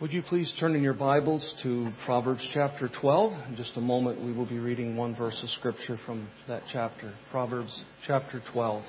[0.00, 3.48] Would you please turn in your Bibles to Proverbs chapter 12?
[3.48, 7.12] In just a moment, we will be reading one verse of Scripture from that chapter.
[7.32, 8.84] Proverbs chapter 12.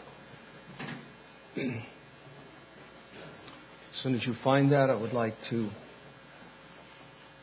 [1.57, 1.65] as
[4.03, 5.71] soon as you find that, I would like to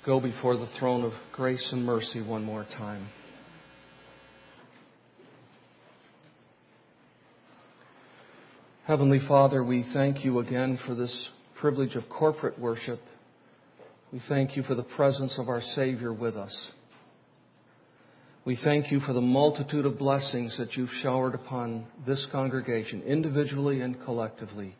[0.05, 3.09] go before the throne of grace and mercy one more time.
[8.87, 13.01] Heavenly Father, we thank you again for this privilege of corporate worship.
[14.17, 16.71] We thank you for the presence of our Savior with us.
[18.47, 23.83] We thank you for the multitude of blessings that you've showered upon this congregation, individually
[23.83, 24.75] and collectively,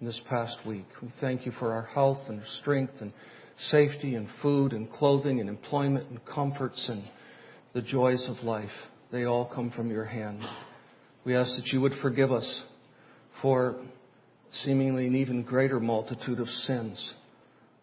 [0.00, 0.86] in this past week.
[1.02, 3.12] We thank you for our health and strength and
[3.70, 7.02] safety and food and clothing and employment and comforts and
[7.72, 8.70] the joys of life.
[9.10, 10.44] They all come from your hand.
[11.24, 12.62] We ask that you would forgive us
[13.42, 13.84] for
[14.62, 17.14] seemingly an even greater multitude of sins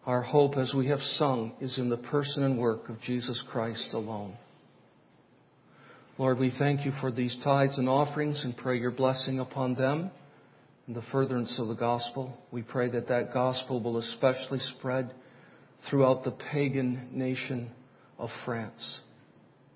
[0.06, 3.90] our hope, as we have sung, is in the person and work of Jesus Christ
[3.92, 4.36] alone.
[6.18, 10.10] Lord, we thank you for these tithes and offerings and pray your blessing upon them
[10.86, 12.36] and the furtherance of the gospel.
[12.52, 15.10] We pray that that gospel will especially spread
[15.88, 17.70] throughout the pagan nation
[18.18, 19.00] of France.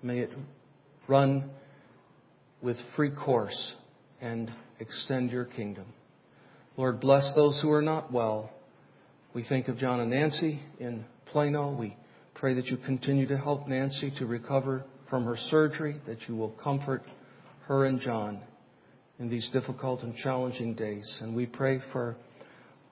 [0.01, 0.31] May it
[1.07, 1.49] run
[2.61, 3.73] with free course
[4.21, 5.85] and extend your kingdom.
[6.77, 8.51] Lord, bless those who are not well
[9.33, 11.71] we think of John and Nancy in Plano.
[11.71, 11.95] We
[12.33, 16.49] pray that you continue to help Nancy to recover from her surgery, that you will
[16.63, 17.03] comfort
[17.67, 18.41] her and John
[19.19, 21.19] in these difficult and challenging days.
[21.21, 22.15] And we pray for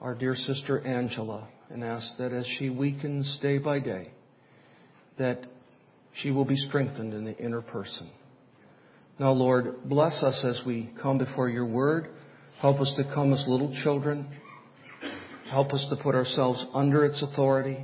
[0.00, 4.12] our dear sister Angela and ask that as she weakens day by day,
[5.18, 5.40] that
[6.22, 8.10] she will be strengthened in the inner person.
[9.18, 12.10] Now, Lord, bless us as we come before your word.
[12.60, 14.28] Help us to come as little children
[15.50, 17.78] Help us to put ourselves under its authority.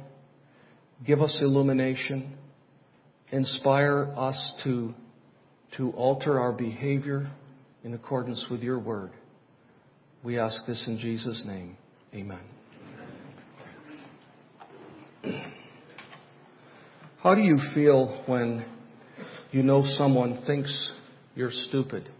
[1.06, 2.36] Give us illumination.
[3.30, 4.94] Inspire us to,
[5.76, 7.30] to alter our behavior
[7.82, 9.12] in accordance with your word.
[10.22, 11.76] We ask this in Jesus' name.
[12.14, 12.41] Amen.
[17.22, 18.66] How do you feel when
[19.50, 20.91] you know someone thinks
[21.34, 22.10] you're stupid?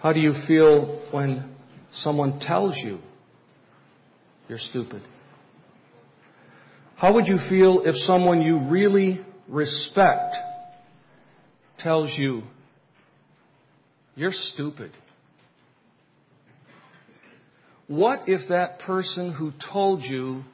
[0.00, 1.53] How do you feel when
[1.96, 2.98] someone tells you
[4.48, 5.02] you're stupid?
[6.96, 10.34] How would you feel if someone you really respect
[11.78, 12.42] tells you
[14.16, 14.92] you're stupid?
[17.86, 20.44] What if that person who told you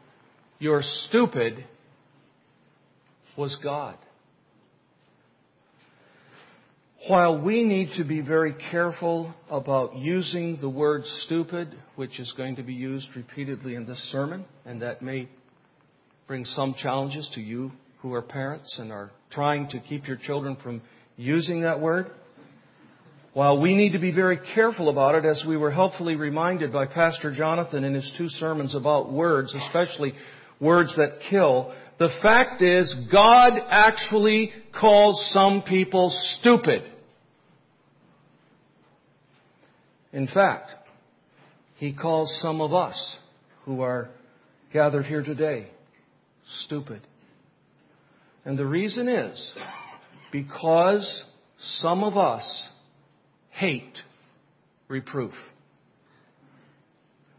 [0.58, 1.64] you're stupid
[3.36, 3.96] was God?
[7.09, 12.56] While we need to be very careful about using the word stupid, which is going
[12.56, 15.27] to be used repeatedly in this sermon, and that may
[16.27, 20.59] bring some challenges to you who are parents and are trying to keep your children
[20.62, 20.83] from
[21.16, 22.11] using that word,
[23.32, 26.84] while we need to be very careful about it, as we were helpfully reminded by
[26.84, 30.12] Pastor Jonathan in his two sermons about words, especially
[30.60, 36.82] words that kill, the fact is, God actually calls some people stupid.
[40.12, 40.70] In fact,
[41.76, 43.16] He calls some of us
[43.65, 44.10] who are
[44.72, 45.69] gathered here today
[46.65, 47.00] stupid.
[48.44, 49.53] And the reason is
[50.32, 51.25] because
[51.78, 52.69] some of us
[53.50, 53.94] hate
[54.88, 55.34] reproof.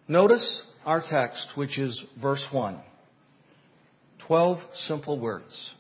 [0.08, 2.80] Notice our text, which is verse 1.
[4.28, 5.72] Twelve simple words.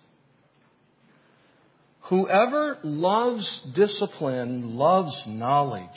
[2.09, 5.87] Whoever loves discipline loves knowledge,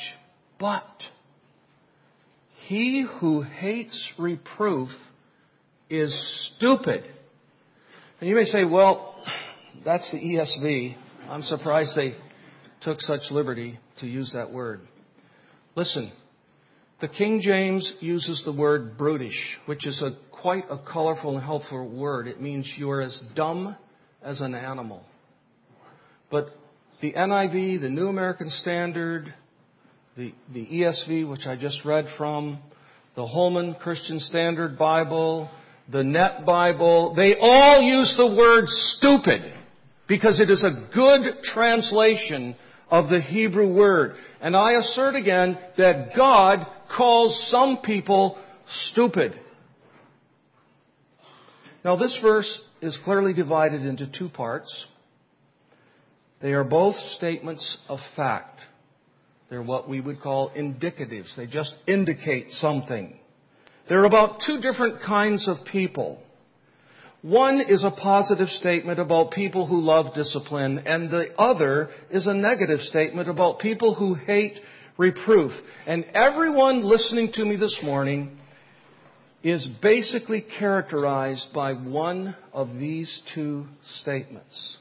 [0.60, 0.87] but
[2.66, 4.91] he who hates reproof
[5.91, 6.15] is
[6.56, 7.04] stupid.
[8.21, 9.16] And you may say, well,
[9.84, 10.97] that's the ESV.
[11.28, 12.15] I'm surprised they
[12.80, 14.80] took such liberty to use that word.
[15.74, 16.13] Listen,
[17.04, 21.86] the King James uses the word brutish, which is a quite a colorful and helpful
[21.86, 22.27] word.
[22.27, 23.77] It means you are as dumb
[24.22, 25.03] as an animal.
[26.30, 26.47] But
[27.03, 29.34] the NIV, the New American Standard,
[30.16, 32.59] the, the ESV, which I just read from,
[33.16, 35.51] the Holman Christian Standard Bible,
[35.92, 38.65] the Net Bible, they all use the word
[38.97, 39.42] stupid
[40.09, 42.56] because it is a good translation
[42.91, 44.15] of the Hebrew word.
[44.41, 48.38] And I assert again that God calls some people
[48.91, 49.38] stupid.
[51.84, 54.86] Now, this verse is clearly divided into two parts.
[56.41, 58.60] They are both statements of fact.
[59.50, 61.36] They're what we would call indicatives.
[61.36, 63.18] They just indicate something.
[63.88, 66.20] They're about two different kinds of people.
[67.20, 72.34] One is a positive statement about people who love discipline, and the other is a
[72.34, 74.58] negative statement about people who hate
[74.96, 75.52] reproof.
[75.86, 78.38] And everyone listening to me this morning
[79.42, 83.66] is basically characterized by one of these two
[84.00, 84.76] statements.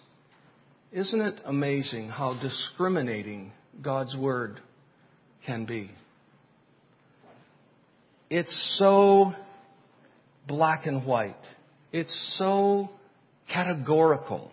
[0.92, 3.52] Isn't it amazing how discriminating
[3.82, 4.62] God's Word
[5.46, 5.92] can be?
[8.30, 9.34] It's so
[10.48, 11.36] black and white.
[11.92, 12.90] It's so
[13.52, 14.52] categorical.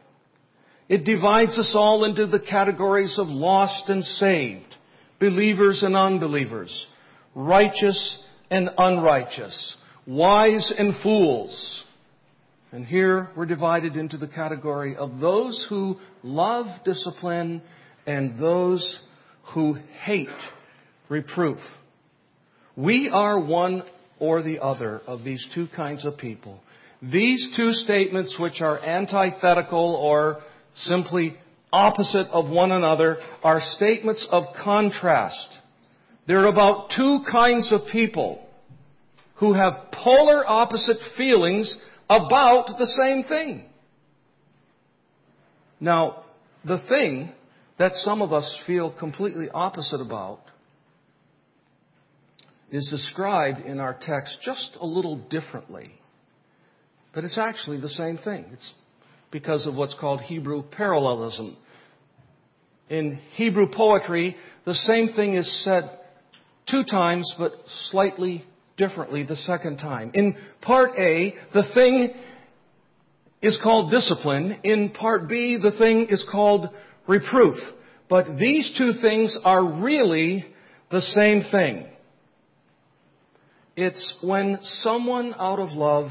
[0.89, 4.70] It divides us all into the categories of lost and saved,
[5.21, 6.87] believers and unbelievers,
[7.35, 8.19] righteous
[8.51, 9.77] and unrighteous,
[10.07, 11.85] wise and fools.
[12.73, 17.63] And here we're divided into the category of those who love discipline
[18.07, 18.99] and those
[19.55, 20.29] who hate
[21.09, 21.59] reproof.
[22.77, 23.83] We are one
[24.19, 26.61] or the other of these two kinds of people.
[27.03, 30.41] These two statements, which are antithetical or
[30.77, 31.37] simply
[31.73, 35.49] opposite of one another, are statements of contrast.
[36.27, 38.47] They're about two kinds of people
[39.37, 41.77] who have polar opposite feelings
[42.09, 43.65] about the same thing.
[45.81, 46.25] Now,
[46.65, 47.33] the thing
[47.79, 50.41] that some of us feel completely opposite about
[52.71, 55.93] is described in our text just a little differently.
[57.15, 58.45] But it's actually the same thing.
[58.53, 58.73] It's
[59.31, 61.57] because of what's called Hebrew parallelism.
[62.89, 65.91] In Hebrew poetry, the same thing is said
[66.69, 67.53] two times, but
[67.91, 68.45] slightly
[68.77, 70.11] differently the second time.
[70.15, 72.15] In part A, the thing
[73.43, 74.61] is called discipline.
[74.65, 76.69] In part B, the thing is called
[77.07, 77.57] reproof.
[78.09, 80.45] But these two things are really
[80.91, 81.87] the same thing.
[83.77, 86.11] It's when someone out of love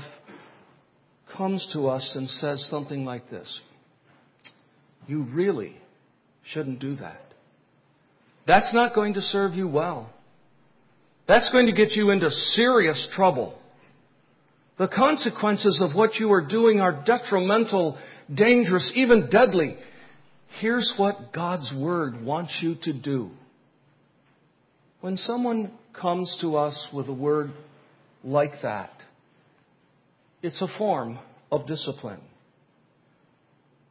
[1.39, 3.62] comes to us and says something like this
[5.07, 5.75] You really
[6.44, 7.21] shouldn't do that.
[8.45, 10.13] That's not going to serve you well.
[11.30, 13.57] That's going to get you into serious trouble.
[14.77, 17.97] The consequences of what you are doing are detrimental,
[18.33, 19.77] dangerous, even deadly.
[20.59, 23.30] Here's what God's Word wants you to do.
[25.00, 27.51] When someone comes to us with a word
[28.25, 28.92] like that,
[30.42, 31.19] it's a form
[31.51, 32.21] of discipline.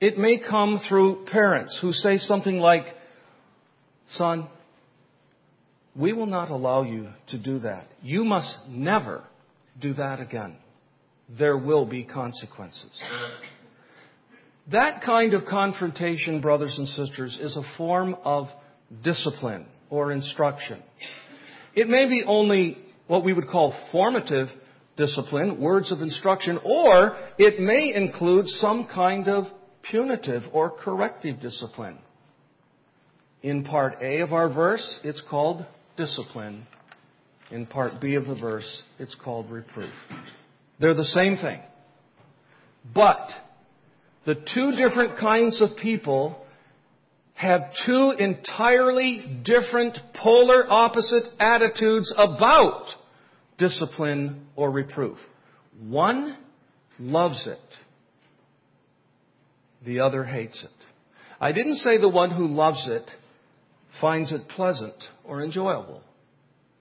[0.00, 2.84] It may come through parents who say something like,
[4.12, 4.48] Son,
[5.96, 7.88] we will not allow you to do that.
[8.02, 9.24] You must never
[9.80, 10.56] do that again.
[11.36, 12.90] There will be consequences.
[14.70, 18.48] That kind of confrontation, brothers and sisters, is a form of
[19.02, 20.82] discipline or instruction.
[21.74, 22.78] It may be only
[23.08, 24.48] what we would call formative
[24.98, 29.44] discipline, words of instruction, or it may include some kind of
[29.82, 31.98] punitive or corrective discipline.
[33.42, 35.64] In part A of our verse, it's called
[35.96, 36.66] discipline.
[37.50, 39.92] In part B of the verse, it's called reproof.
[40.80, 41.60] They're the same thing.
[42.94, 43.28] But
[44.26, 46.44] the two different kinds of people
[47.34, 52.86] have two entirely different polar opposite attitudes about
[53.58, 55.18] discipline or reproof.
[55.80, 56.36] One
[56.98, 57.58] loves it.
[59.84, 60.70] The other hates it.
[61.40, 63.08] I didn't say the one who loves it
[64.00, 66.02] finds it pleasant or enjoyable.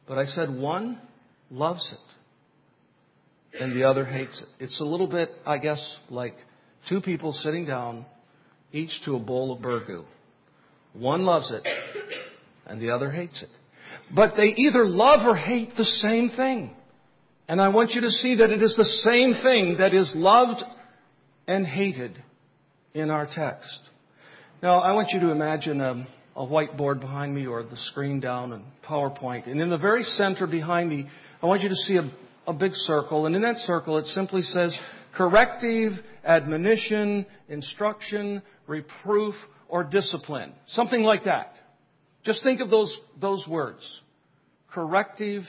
[0.08, 1.00] But I said one
[1.52, 4.64] loves it and the other hates it.
[4.64, 6.36] It's a little bit, I guess, like
[6.90, 8.06] two people sitting down,
[8.72, 10.06] each to a bowl of burgoo.
[10.94, 11.68] One loves it
[12.66, 13.50] and the other hates it.
[14.14, 16.72] But they either love or hate the same thing.
[17.48, 20.64] And I want you to see that it is the same thing that is loved
[21.48, 22.22] and hated
[22.94, 23.80] in our text.
[24.62, 28.54] Now, I want you to imagine a, a whiteboard behind me or the screen down
[28.54, 29.50] in PowerPoint.
[29.50, 31.08] And in the very center behind me,
[31.42, 32.12] I want you to see a,
[32.48, 33.28] a big circle.
[33.28, 34.78] And in that circle, it simply says
[35.16, 35.94] corrective,
[36.26, 39.36] admonition, instruction, reproof,
[39.70, 40.54] or discipline.
[40.68, 41.54] Something like that.
[42.28, 43.80] Just think of those, those words.
[44.70, 45.44] Corrective,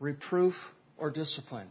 [0.00, 0.54] reproof,
[0.98, 1.68] or discipline.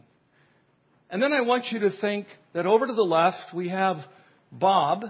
[1.10, 3.98] And then I want you to think that over to the left we have
[4.50, 5.04] Bob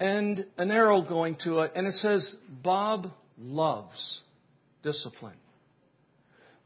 [0.00, 4.20] and an arrow going to it, and it says, Bob loves
[4.82, 5.36] discipline.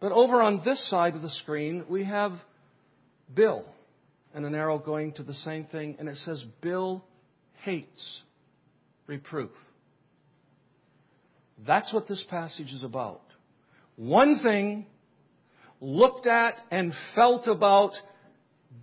[0.00, 2.32] But over on this side of the screen, we have
[3.34, 3.66] Bill
[4.32, 7.04] and an arrow going to the same thing, and it says, Bill
[7.62, 8.20] hates
[9.06, 9.50] reproof.
[11.66, 13.22] That's what this passage is about.
[13.96, 14.86] One thing
[15.80, 17.92] looked at and felt about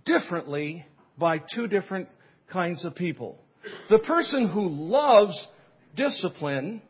[0.04, 0.86] differently
[1.18, 2.08] by two different
[2.50, 3.38] kinds of people.
[3.90, 5.34] The person who loves
[5.96, 6.82] discipline,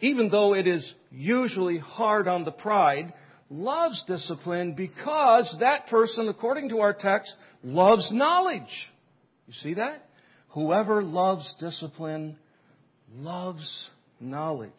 [0.00, 3.12] even though it is usually hard on the pride,
[3.50, 8.90] loves discipline because that person, according to our text, loves knowledge.
[9.46, 10.08] You see that?
[10.50, 12.36] Whoever loves discipline
[13.14, 13.88] loves
[14.20, 14.72] knowledge.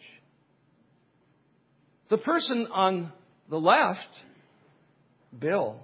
[2.09, 3.11] The person on
[3.49, 3.99] the left,
[5.37, 5.79] Bill,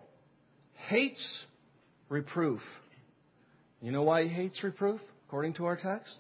[0.88, 1.44] hates
[2.10, 2.62] reproof.
[3.82, 6.16] You know why he hates reproof, according to our text?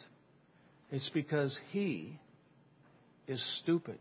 [0.91, 2.19] It's because he
[3.27, 3.97] is stupid.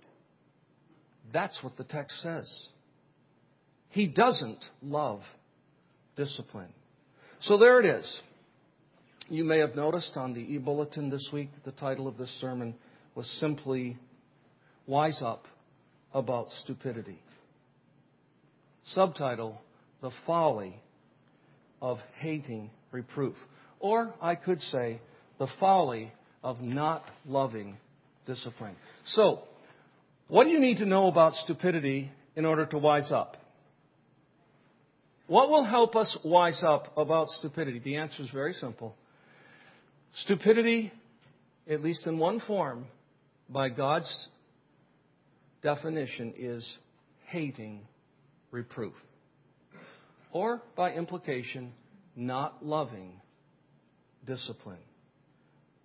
[1.32, 2.50] That's what the text says.
[3.88, 5.22] He doesn't love
[6.16, 6.72] discipline.
[7.40, 8.20] So there it is.
[9.30, 12.30] You may have noticed on the e bulletin this week that the title of this
[12.40, 12.74] sermon
[13.14, 13.96] was simply
[14.86, 15.46] Wise Up
[16.14, 17.18] About Stupidity.
[18.92, 19.60] Subtitle
[20.00, 20.80] The Folly
[21.82, 23.34] of Hating Reproof.
[23.80, 25.00] Or I could say,
[25.38, 27.76] The Folly of Not Loving
[28.26, 28.76] Discipline.
[29.08, 29.42] So,
[30.28, 33.36] what do you need to know about stupidity in order to wise up?
[35.26, 37.78] What will help us wise up about stupidity?
[37.78, 38.94] The answer is very simple.
[40.18, 40.92] Stupidity,
[41.68, 42.86] at least in one form,
[43.48, 44.28] by God's
[45.64, 46.78] definition, is
[47.26, 47.80] hating
[48.52, 48.94] reproof.
[50.30, 51.72] Or, by implication,
[52.14, 53.20] not loving
[54.24, 54.78] discipline.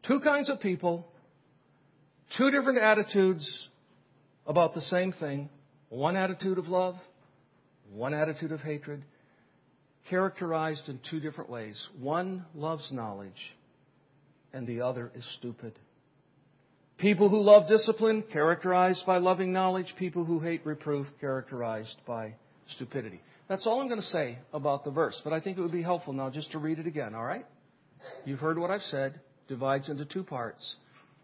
[0.08, 1.08] Two kinds of people,
[2.38, 3.68] two different attitudes
[4.46, 5.50] about the same thing
[5.90, 6.96] one attitude of love,
[7.92, 9.04] one attitude of hatred,
[10.08, 11.76] characterized in two different ways.
[12.00, 13.56] One loves knowledge,
[14.54, 15.74] and the other is stupid.
[17.00, 19.94] People who love discipline, characterized by loving knowledge.
[19.98, 22.34] People who hate reproof, characterized by
[22.76, 23.22] stupidity.
[23.48, 25.82] That's all I'm going to say about the verse, but I think it would be
[25.82, 27.46] helpful now just to read it again, all right?
[28.26, 29.22] You've heard what I've said.
[29.48, 30.76] Divides into two parts.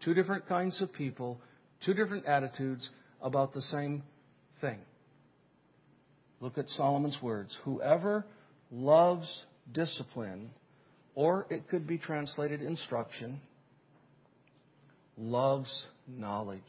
[0.02, 1.38] Two different kinds of people,
[1.84, 2.88] two different attitudes,
[3.20, 4.02] about the same
[4.62, 4.78] thing.
[6.40, 7.56] Look at Solomon's words.
[7.64, 8.24] Whoever
[8.72, 10.50] loves discipline,
[11.14, 13.40] or it could be translated instruction,
[15.16, 15.70] loves
[16.06, 16.60] knowledge.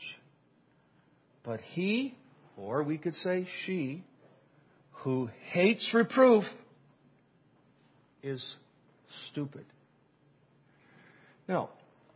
[1.43, 2.15] But he,
[2.57, 4.03] or we could say she,
[4.91, 6.43] who hates reproof
[8.23, 8.43] is
[9.29, 9.65] stupid.
[11.47, 11.69] Now,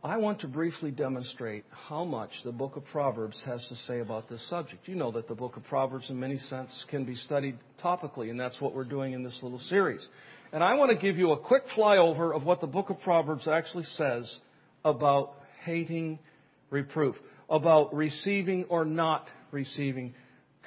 [0.04, 4.28] I want to briefly demonstrate how much the book of Proverbs has to say about
[4.28, 4.88] this subject.
[4.88, 8.38] You know that the book of Proverbs, in many sense, can be studied topically, and
[8.38, 10.04] that's what we're doing in this little series.
[10.52, 13.46] And I want to give you a quick flyover of what the book of Proverbs
[13.46, 14.38] actually says
[14.84, 16.18] about hating
[16.70, 17.16] reproof,
[17.48, 20.14] about receiving or not receiving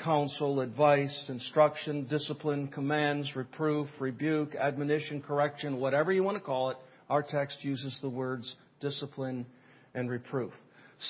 [0.04, 6.78] counsel, advice, instruction, discipline, commands, reproof, rebuke, admonition, correction, whatever you want to call it.
[7.10, 9.46] Our text uses the words discipline,
[9.94, 10.52] and reproof.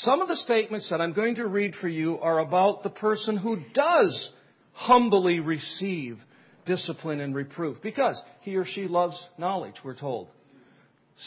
[0.01, 3.38] Some of the statements that I'm going to read for you are about the person
[3.38, 4.32] who does
[4.74, 6.18] humbly receive
[6.65, 10.30] discipline and reproof because he or she loves knowledge, we're told.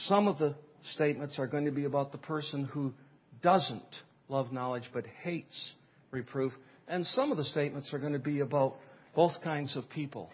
[0.06, 0.54] Some of the
[0.94, 2.92] statements are going to be about the person who
[3.42, 3.82] doesn't
[4.28, 5.72] love knowledge but hates
[6.10, 6.52] reproof.
[6.86, 8.76] And some of the statements are going to be about
[9.14, 10.30] both kinds of people.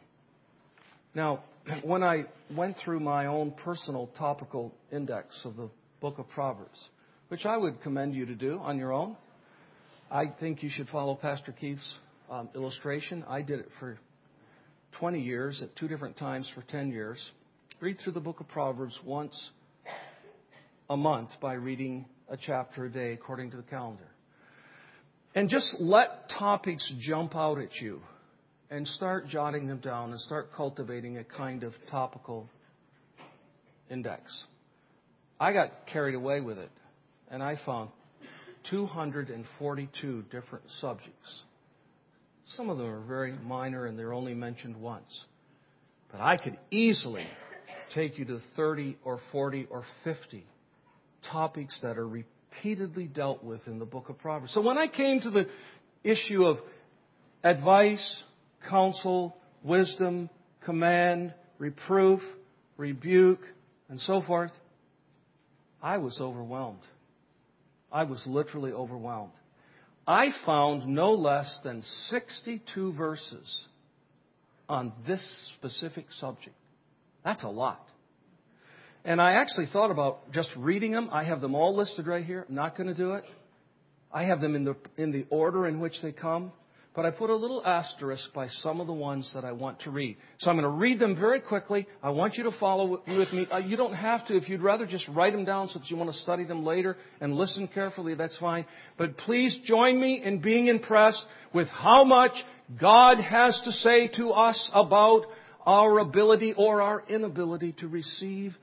[1.15, 1.45] Now,
[1.83, 5.69] when I went through my own personal topical index of the
[6.01, 6.79] book of Proverbs,
[7.29, 9.17] which I would commend you to do on your own.
[10.11, 11.95] I think you should follow Pastor Keith's
[12.31, 13.25] um, illustration.
[13.29, 13.99] I did it for
[15.01, 17.19] 20 years at two different times for 10 years.
[17.81, 19.35] Read through the book of Proverbs once
[20.91, 24.09] a month by reading a chapter a day according to the calendar.
[25.35, 28.01] And just let topics jump out at you
[28.71, 32.49] and start jotting them down and start cultivating a kind of topical
[33.91, 34.23] index.
[35.41, 36.71] I got carried away with it,
[37.31, 37.91] and I found
[38.71, 41.43] 242 different subjects.
[42.57, 45.25] Some of them are very minor and they're only mentioned once.
[46.13, 47.27] But I could easily
[47.95, 50.45] take you to 30 or 40 or 50
[51.31, 54.53] topics that are repeatedly dealt with in the book of Proverbs.
[54.55, 55.47] So when I came to the
[56.03, 56.59] issue of
[57.43, 58.23] advice,
[58.69, 60.31] counsel, wisdom,
[60.65, 62.21] command, reproof,
[62.77, 63.43] rebuke,
[63.89, 64.53] and so forth,
[65.83, 66.81] I was overwhelmed.
[67.93, 69.33] I was literally overwhelmed.
[70.07, 73.67] I found no less than 62 verses
[74.69, 75.25] on this
[75.57, 76.57] specific subject.
[77.25, 77.87] That's a lot.
[79.05, 81.11] And I actually thought about just reading them.
[81.13, 82.47] I have them all listed right here.
[82.49, 83.25] I'm not going to do it.
[84.13, 86.53] I have them in the, in the order in which they come.
[86.95, 89.91] but I put a little asterisk by some of the ones that I want to
[89.91, 90.17] read.
[90.39, 91.89] So I'm going to read them very quickly.
[92.03, 93.47] I want you to follow with me.
[93.53, 94.37] Uh, you don't have to.
[94.37, 96.97] If you'd rather just write them down so that you want to study them later
[97.21, 98.65] and listen carefully, that's fine.
[98.97, 102.33] But please join me in being impressed with how much
[102.81, 105.23] God has to say to us about
[105.67, 108.55] our ability or our inability to receive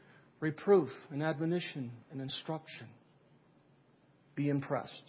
[0.41, 2.87] reproof and admonition and instruction.
[4.35, 5.03] Be impressed.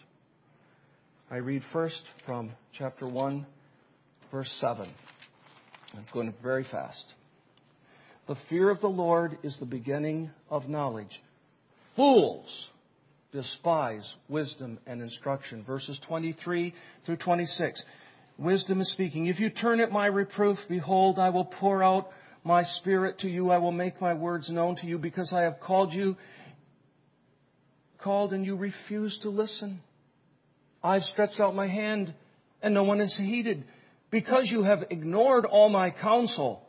[1.31, 3.47] I read first from chapter 1,
[4.31, 4.89] verse 7.
[5.95, 7.05] I'm going very fast.
[8.29, 11.23] The fear of the Lord is the beginning of knowledge.
[11.97, 12.69] Fools
[13.33, 15.65] despise wisdom and instruction.
[15.65, 16.75] Verses 23
[17.05, 17.83] through 26.
[18.39, 19.27] Wisdom is speaking.
[19.27, 22.11] If you turn at my reproof, behold, I will pour out
[22.45, 23.51] my spirit to you.
[23.51, 26.17] I will make my words known to you because I have called you,
[27.99, 29.81] called and you refuse to listen.
[30.83, 32.15] I've stretched out my hand
[32.63, 33.65] and no one has heeded.
[34.11, 36.63] Because you have ignored all my counsel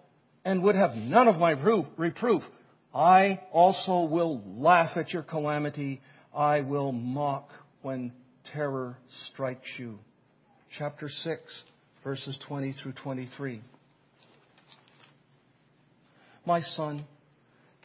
[0.46, 2.42] and would have none of my reproof,
[2.94, 6.02] I also will laugh at your calamity.
[6.34, 7.50] I will mock
[7.82, 8.14] when
[8.54, 10.00] terror strikes you.
[10.78, 11.42] Chapter 6,
[12.04, 13.62] verses 20 through 23.
[16.46, 17.06] My son,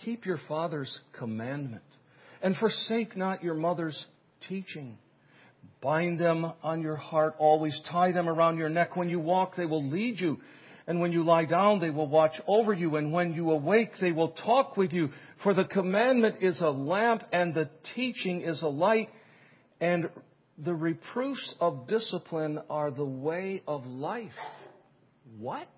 [0.05, 1.83] keep your father's commandment
[2.43, 4.07] and forsake not your mother's
[4.49, 4.99] teaching
[5.81, 7.81] Bind them on your heart always.
[7.91, 8.97] Tie them around your neck.
[8.97, 10.39] When you walk, they will lead you.
[10.89, 12.97] And when you lie down, they will watch over you.
[12.97, 15.11] And when you awake, they will talk with you.
[15.43, 19.09] For the commandment is a lamp and the teaching is a light.
[19.81, 20.11] And
[20.57, 24.33] the reproofs of discipline are the way of life.
[25.39, 25.69] What?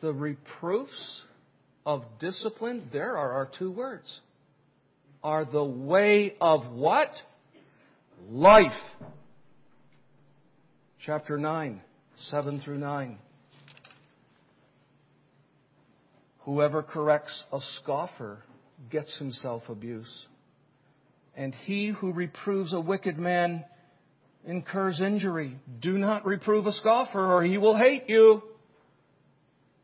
[0.00, 1.22] The reproofs
[1.86, 4.20] of discipline, there are our two words,
[5.22, 7.10] are the way of what?
[8.30, 8.72] life.
[11.04, 11.80] Chapter 9,
[12.30, 13.18] 7 through 9.
[16.40, 18.38] Whoever corrects a scoffer
[18.90, 20.26] gets himself abuse.
[21.36, 23.64] And he who reproves a wicked man
[24.46, 25.58] incurs injury.
[25.80, 28.42] Do not reprove a scoffer, or he will hate you.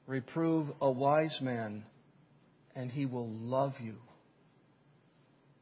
[0.06, 1.84] Reprove a wise man,
[2.74, 3.94] and he will love you.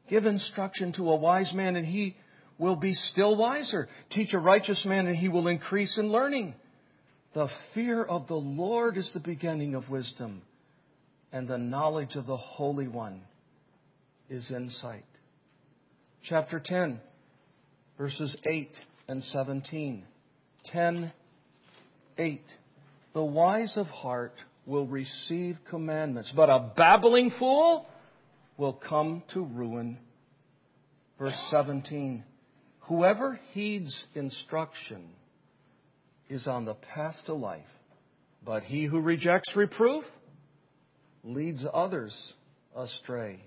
[0.09, 2.15] Give instruction to a wise man, and he
[2.61, 3.89] will be still wiser.
[4.11, 6.53] Teach a righteous man and he will increase in learning.
[7.33, 10.41] The fear of the Lord is the beginning of wisdom,
[11.31, 13.21] and the knowledge of the Holy One
[14.29, 15.05] is insight.
[16.23, 16.99] Chapter 10,
[17.97, 18.69] verses 8
[19.07, 20.03] and 17.
[20.65, 21.11] 10,
[22.17, 22.41] 8.
[23.13, 27.87] The wise of heart will receive commandments, but a babbling fool
[28.57, 29.97] will come to ruin.
[31.17, 32.23] Verse 17.
[32.81, 35.09] Whoever heeds instruction
[36.29, 37.61] is on the path to life,
[38.43, 40.03] but he who rejects reproof
[41.23, 42.15] leads others
[42.75, 43.39] astray.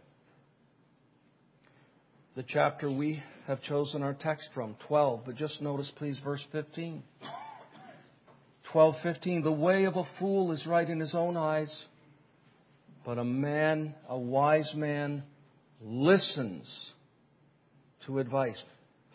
[2.37, 7.03] The chapter we have chosen our text from, 12, but just notice please verse 15.
[8.74, 11.84] 12:15 The way of a fool is right in his own eyes,
[13.06, 15.22] but a man, a wise man
[15.80, 16.92] listens
[18.06, 18.60] to advice.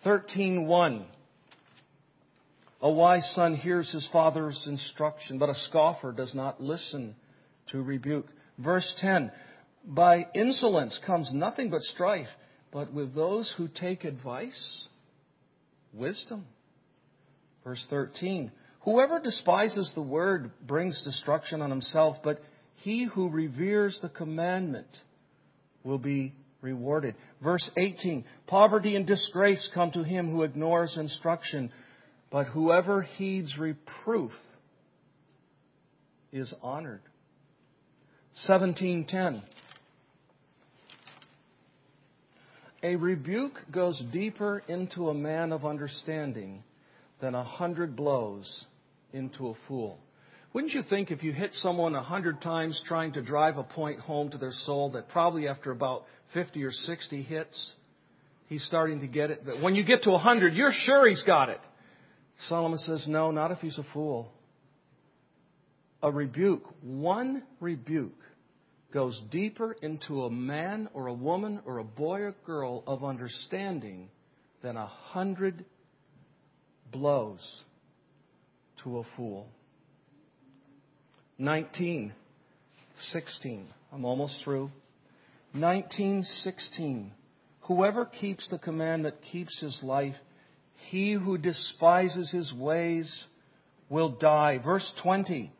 [0.05, 1.05] 13:1
[2.81, 7.15] A wise son hears his father's instruction, but a scoffer does not listen
[7.71, 8.27] to rebuke.
[8.57, 9.29] Verse 10
[9.83, 12.29] By insolence comes nothing but strife,
[12.71, 14.87] but with those who take advice,
[15.93, 16.45] wisdom.
[17.65, 22.39] Verse 13 Whoever despises the word brings destruction on himself, but
[22.75, 24.87] he who reveres the commandment
[25.83, 27.15] will be rewarded.
[27.43, 31.71] Verse 18 Poverty and disgrace come to him who ignores instruction,
[32.31, 34.31] but whoever heeds reproof
[36.31, 37.01] is honored.
[38.47, 39.43] 1710
[42.81, 46.63] A rebuke goes deeper into a man of understanding
[47.19, 48.65] than a hundred blows
[49.13, 49.99] into a fool.
[50.53, 53.99] Wouldn't you think if you hit someone a hundred times trying to drive a point
[53.99, 57.73] home to their soul that probably after about 50 or 60 hits,
[58.47, 59.45] he's starting to get it.
[59.45, 61.59] But when you get to a 100, you're sure he's got it.
[62.47, 64.31] Solomon says, no, not if he's a fool.
[66.01, 68.13] A rebuke, one rebuke,
[68.91, 74.09] goes deeper into a man or a woman or a boy or girl of understanding
[74.63, 75.63] than a hundred
[76.91, 77.63] blows
[78.83, 79.47] to a fool.
[81.37, 82.13] 19,
[83.11, 83.67] 16.
[83.91, 84.71] I'm almost through.
[85.55, 87.11] 19:16
[87.61, 90.15] Whoever keeps the commandment keeps his life.
[90.89, 93.25] He who despises his ways
[93.89, 94.57] will die.
[94.57, 95.51] Verse 20.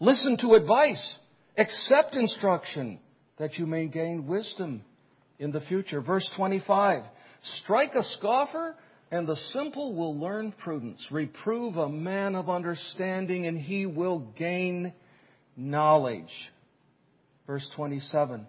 [0.00, 1.16] Listen to advice.
[1.56, 2.98] Accept instruction
[3.38, 4.82] that you may gain wisdom
[5.38, 6.00] in the future.
[6.00, 7.02] Verse 25.
[7.62, 8.74] Strike a scoffer
[9.10, 11.06] and the simple will learn prudence.
[11.10, 14.92] Reprove a man of understanding and he will gain
[15.56, 16.32] knowledge.
[17.46, 18.46] Verse 27.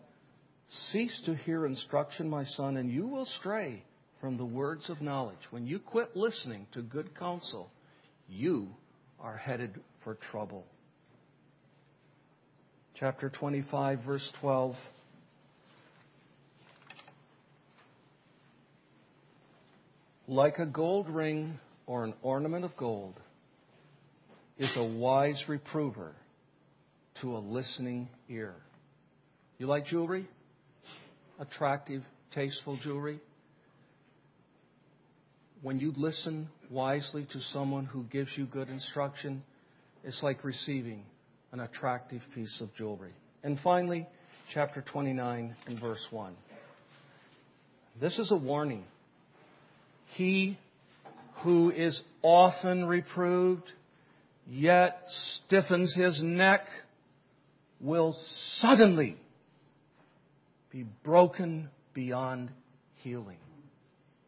[0.92, 3.84] Cease to hear instruction, my son, and you will stray
[4.20, 5.38] from the words of knowledge.
[5.52, 7.70] When you quit listening to good counsel,
[8.28, 8.68] you
[9.20, 10.66] are headed for trouble.
[13.00, 14.76] Chapter 25, verse 12.
[20.28, 23.18] Like a gold ring or an ornament of gold
[24.58, 26.14] is a wise reprover
[27.22, 28.54] to a listening ear.
[29.58, 30.28] You like jewelry?
[31.40, 32.04] Attractive,
[32.36, 33.20] tasteful jewelry?
[35.62, 39.44] When you listen wisely to someone who gives you good instruction,
[40.04, 41.04] it's like receiving
[41.54, 43.14] an attractive piece of jewelry.
[43.44, 44.06] And finally,
[44.54, 46.36] chapter 29 and verse 1.
[48.00, 48.84] This is a warning.
[50.16, 50.58] He
[51.44, 53.70] who is often reproved,
[54.48, 55.02] yet
[55.36, 56.62] stiffens his neck,
[57.80, 58.18] will
[58.58, 59.18] suddenly
[60.72, 62.50] be broken beyond
[63.04, 63.38] healing.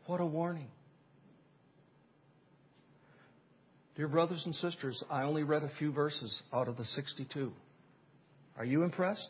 [0.06, 0.68] What a warning.
[3.96, 7.52] Dear brothers and sisters, I only read a few verses out of the 62.
[8.58, 9.28] Are you impressed?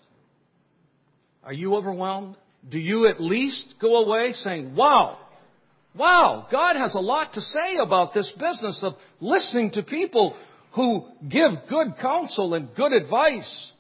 [1.44, 2.36] Are you overwhelmed?
[2.70, 5.18] Do you at least go away saying, wow,
[6.00, 10.36] wow, God has a lot to say about this business of listening to people
[10.72, 13.72] who give good counsel and good advice?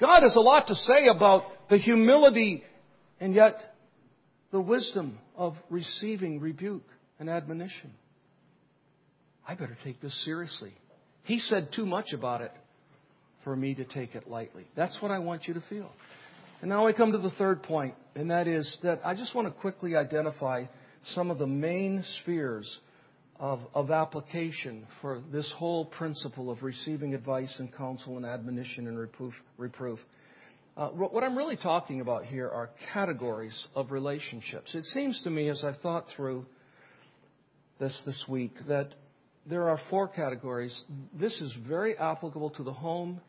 [0.00, 2.64] God has a lot to say about the humility
[3.20, 3.76] and yet
[4.50, 6.86] the wisdom of receiving rebuke
[7.20, 7.92] and admonition.
[9.46, 10.74] I better take this seriously.
[11.22, 12.52] He said too much about it
[13.44, 14.66] for me to take it lightly.
[14.74, 15.90] That's what I want you to feel.
[16.60, 19.46] And now I come to the third point, and that is that I just want
[19.46, 20.64] to quickly identify
[21.08, 22.78] some of the main spheres
[23.38, 28.98] of, of application for this whole principle of receiving advice and counsel and admonition and
[28.98, 29.34] reproof.
[29.58, 29.98] reproof.
[30.76, 34.74] Uh, what I'm really talking about here are categories of relationships.
[34.74, 36.46] It seems to me, as I've thought through
[37.78, 38.94] this this week, that
[39.46, 40.76] there are four categories.
[41.12, 43.20] This is very applicable to the home,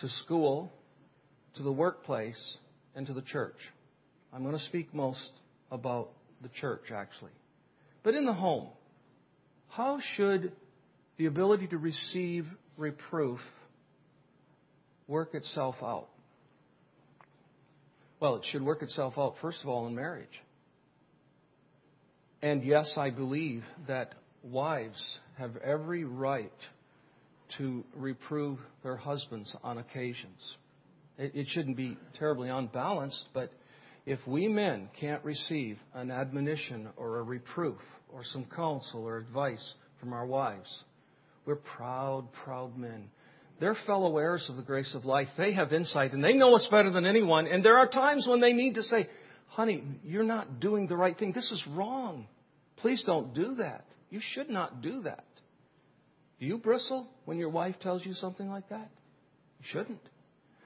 [0.00, 0.72] to school,
[1.56, 2.56] to the workplace,
[2.94, 3.56] and to the church.
[4.32, 5.32] I'm going to speak most
[5.70, 7.32] about the church, actually.
[8.02, 8.68] But in the home,
[9.68, 10.52] how should
[11.16, 13.40] the ability to receive reproof
[15.06, 16.08] work itself out?
[18.20, 20.28] Well, it should work itself out, first of all, in marriage.
[22.42, 26.52] And yes, I believe that wives have every right
[27.58, 30.40] to reprove their husbands on occasions.
[31.18, 33.52] It, shouldn't be terribly unbalanced, but
[34.10, 37.78] if we men can't receive an admonition or a reproof
[38.12, 40.68] or some counsel or advice from our wives,
[41.46, 43.08] we're proud, proud men.
[43.60, 45.28] They're fellow heirs of the grace of life.
[45.38, 47.46] They have insight and they know us better than anyone.
[47.46, 49.08] And there are times when they need to say,
[49.46, 51.30] honey, you're not doing the right thing.
[51.32, 52.26] This is wrong.
[52.78, 53.84] Please don't do that.
[54.10, 55.24] You should not do that.
[56.40, 58.90] Do you bristle when your wife tells you something like that?
[59.60, 60.00] You shouldn't.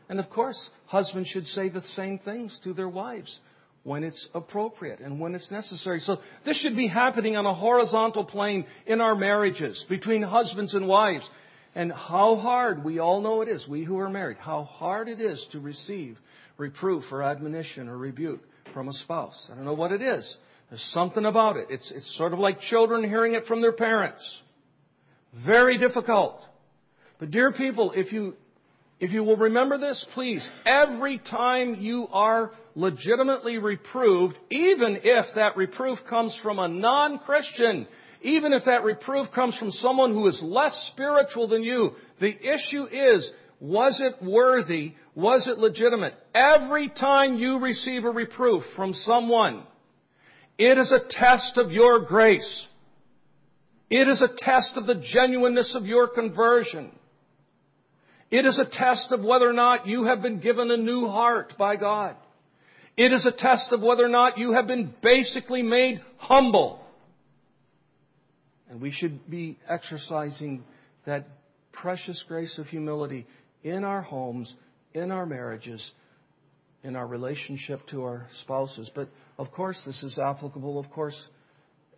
[0.08, 3.38] And of course, husbands should say the same things to their wives
[3.84, 6.00] when it's appropriate and when it's necessary.
[6.00, 10.88] So this should be happening on a horizontal plane in our marriages between husbands and
[10.88, 11.28] wives.
[11.74, 15.20] And how hard, we all know it is, we who are married, how hard it
[15.20, 16.16] is to receive
[16.56, 18.40] reproof or admonition or rebuke
[18.72, 19.48] from a spouse.
[19.50, 20.36] I don't know what it is.
[20.70, 21.66] There's something about it.
[21.70, 24.22] It's, it's sort of like children hearing it from their parents.
[25.44, 26.40] Very difficult.
[27.18, 28.34] But dear people, if you,
[29.00, 35.56] if you will remember this, please, every time you are legitimately reproved, even if that
[35.56, 37.86] reproof comes from a non-Christian,
[38.22, 42.84] even if that reproof comes from someone who is less spiritual than you, the issue
[42.84, 43.30] is,
[43.60, 44.94] was it worthy?
[45.14, 46.14] Was it legitimate?
[46.34, 49.64] Every time you receive a reproof from someone,
[50.56, 52.66] it is a test of your grace.
[53.90, 56.90] It is a test of the genuineness of your conversion.
[58.30, 61.54] It is a test of whether or not you have been given a new heart
[61.58, 62.16] by God.
[62.96, 66.80] It is a test of whether or not you have been basically made humble.
[68.70, 70.64] And we should be exercising
[71.06, 71.26] that
[71.72, 73.26] precious grace of humility
[73.62, 74.52] in our homes,
[74.94, 75.92] in our marriages,
[76.82, 78.90] in our relationship to our spouses.
[78.94, 79.08] But
[79.38, 81.20] of course, this is applicable, of course,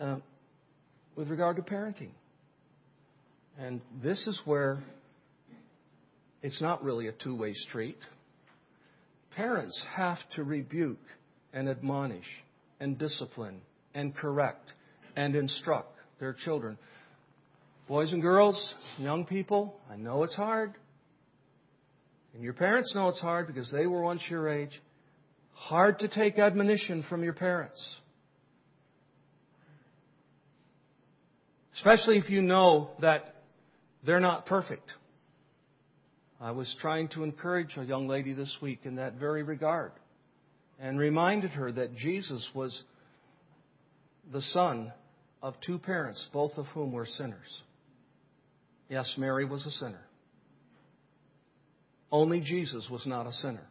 [0.01, 0.17] uh,
[1.15, 2.11] with regard to parenting.
[3.59, 4.83] And this is where
[6.47, 7.99] it's not really a two way street.
[9.35, 11.03] Parents have to rebuke
[11.53, 12.25] and admonish
[12.79, 13.61] and discipline
[13.95, 14.71] and correct
[15.17, 16.79] and instruct their children.
[17.89, 20.75] Boys and girls, young people, I know it's hard.
[22.33, 24.81] And your parents know it's hard because they were once your age.
[25.53, 27.83] Hard to take admonition from your parents.
[31.75, 33.35] Especially if you know that
[34.05, 34.89] they're not perfect.
[36.41, 39.93] I was trying to encourage a young lady this week in that very regard
[40.79, 42.83] and reminded her that Jesus was
[44.31, 44.93] the son
[45.43, 47.63] of two parents, both of whom were sinners.
[48.89, 50.07] Yes, Mary was a sinner.
[52.13, 53.67] Only Jesus was not a sinner.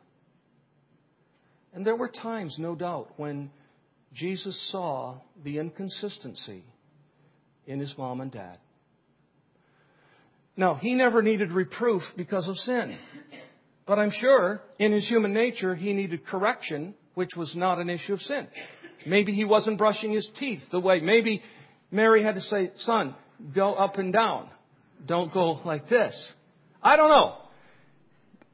[1.73, 3.51] And there were times, no doubt, when
[4.13, 6.63] Jesus saw the inconsistency
[7.67, 8.58] in his mom and dad.
[10.58, 12.98] Now, he never needed reproof because of sin.
[13.86, 18.13] But I'm sure in his human nature he needed correction, which was not an issue
[18.13, 18.48] of sin.
[19.06, 21.00] Maybe he wasn't brushing his teeth the way.
[21.02, 21.44] Maybe
[21.91, 23.15] Mary had to say, son,
[23.54, 24.50] go up and down.
[25.06, 26.15] Don't go like this.
[26.82, 27.36] I don't know.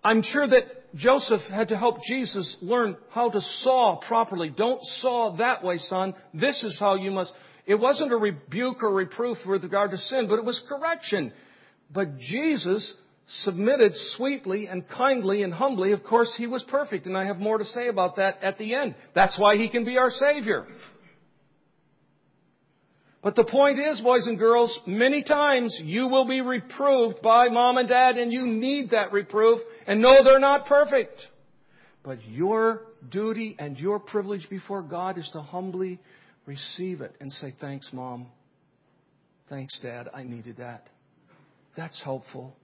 [0.03, 4.49] I'm sure that Joseph had to help Jesus learn how to saw properly.
[4.49, 6.13] Don't saw that way, son.
[6.33, 7.31] This is how you must.
[7.65, 11.31] It wasn't a rebuke or reproof with regard to sin, but it was correction.
[11.93, 12.93] But Jesus
[13.43, 15.91] submitted sweetly and kindly and humbly.
[15.91, 18.75] Of course, he was perfect, and I have more to say about that at the
[18.75, 18.95] end.
[19.15, 20.65] That's why he can be our Savior.
[23.23, 27.77] But the point is, boys and girls, many times you will be reproved by mom
[27.77, 29.59] and dad, and you need that reproof.
[29.85, 31.21] And no, they're not perfect.
[32.03, 35.99] But your duty and your privilege before God is to humbly
[36.47, 38.25] receive it and say, Thanks, mom.
[39.49, 40.09] Thanks, dad.
[40.13, 40.87] I needed that.
[41.75, 42.55] That's helpful.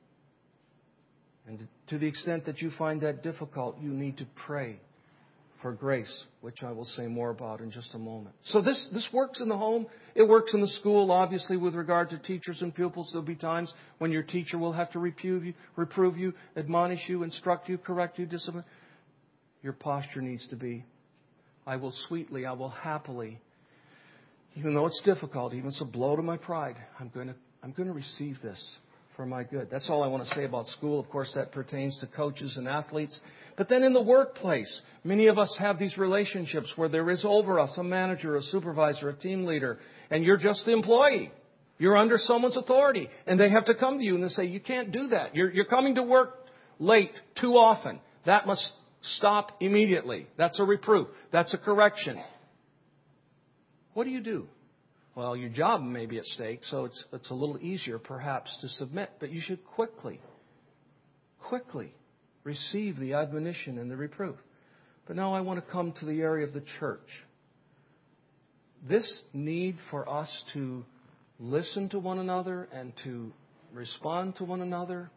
[1.47, 4.79] And to the extent that you find that difficult, you need to pray
[5.61, 8.35] for grace, which I will say more about in just a moment.
[8.43, 9.87] So this, this works in the home.
[10.13, 13.09] It works in the school, obviously, with regard to teachers and pupils.
[13.11, 17.23] There'll be times when your teacher will have to reprove you, reprove you, admonish you,
[17.23, 18.65] instruct you, correct you, discipline.
[19.63, 20.85] Your posture needs to be,
[21.65, 23.39] I will sweetly, I will happily,
[24.55, 27.71] even though it's difficult, even it's a blow to my pride, I'm going to, I'm
[27.71, 28.77] going to receive this
[29.17, 29.67] for my good.
[29.69, 30.99] That's all I want to say about school.
[30.99, 33.19] Of course, that pertains to coaches and athletes.
[33.57, 37.59] But then in the workplace, many of us have these relationships where there is over
[37.59, 39.79] us a manager, a supervisor, a team leader,
[40.11, 41.31] and you're just the employee.
[41.79, 43.09] You're under someone's authority.
[43.25, 45.35] And they have to come to you and they say, you can't do that.
[45.35, 46.35] You're, you're coming to work
[46.79, 47.99] late too often.
[48.27, 48.67] That must
[49.17, 50.27] stop immediately.
[50.37, 51.07] That's a reproof.
[51.31, 52.21] That's a correction.
[53.93, 54.47] What do you do?
[55.17, 58.69] Well, your job may be at stake, so it's, it's a little easier perhaps to
[58.69, 60.21] submit, but you should quickly,
[61.49, 61.91] quickly
[62.43, 64.35] receive the admonition and the reproof.
[65.07, 67.09] But now I want to come to the area of the church.
[68.87, 70.85] This need for us to
[71.39, 73.33] listen to one another and to
[73.73, 75.09] respond to one another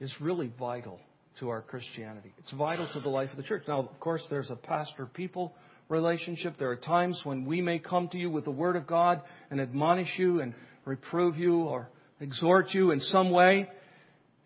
[0.00, 1.00] is really vital
[1.38, 2.34] to our Christianity.
[2.40, 3.62] It's vital to the life of the church.
[3.66, 5.54] Now, of course, there's a pastor people
[5.90, 6.56] relationship.
[6.58, 9.60] There are times when we may come to you with the Word of God and
[9.60, 11.88] admonish you and reprove you or
[12.20, 13.68] exhort you in some way.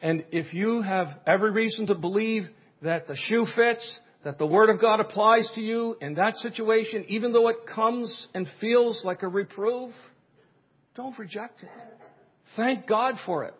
[0.00, 2.48] And if you have every reason to believe
[2.82, 7.04] that the shoe fits, that the Word of God applies to you in that situation,
[7.08, 9.92] even though it comes and feels like a reproof,
[10.96, 11.68] don't reject it.
[12.56, 13.54] Thank God for it.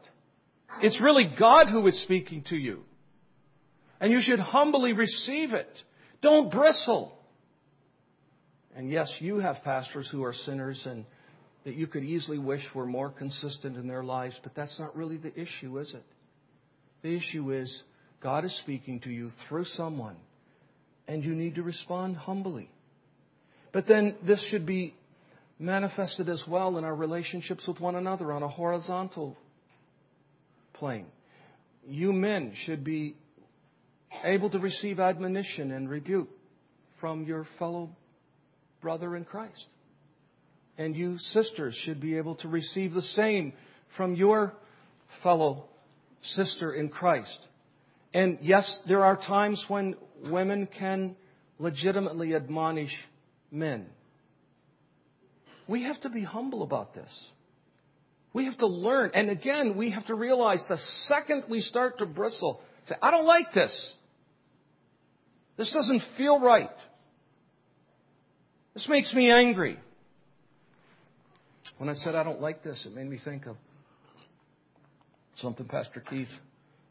[0.80, 2.82] It's really God who is speaking to you.
[4.00, 5.70] And you should humbly receive it.
[6.20, 7.18] Don't bristle.
[8.76, 11.04] And yes, you have pastors who are sinners and
[11.64, 15.16] that you could easily wish were more consistent in their lives, but that's not really
[15.16, 16.04] the issue, is it?
[17.02, 17.82] The issue is
[18.20, 20.16] God is speaking to you through someone,
[21.06, 22.70] and you need to respond humbly.
[23.72, 24.94] But then this should be
[25.58, 29.36] manifested as well in our relationships with one another on a horizontal
[30.74, 31.06] plane.
[31.86, 33.14] You men should be
[34.24, 36.28] able to receive admonition and rebuke
[37.00, 37.90] from your fellow
[38.84, 39.64] brother in Christ.
[40.76, 43.54] And you sisters should be able to receive the same
[43.96, 44.52] from your
[45.22, 45.64] fellow
[46.22, 47.38] sister in Christ.
[48.12, 49.94] And yes, there are times when
[50.24, 51.16] women can
[51.58, 52.92] legitimately admonish
[53.50, 53.86] men.
[55.66, 57.10] We have to be humble about this.
[58.34, 59.12] We have to learn.
[59.14, 63.24] And again, we have to realize the second we start to bristle, say, I don't
[63.24, 63.94] like this.
[65.56, 66.68] This doesn't feel right.
[68.74, 69.78] This makes me angry.
[71.78, 73.56] When I said I don't like this, it made me think of
[75.36, 76.28] something Pastor Keith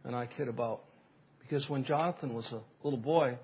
[0.06, 0.82] and I kid about.
[1.42, 3.38] Because when Jonathan was a little boy,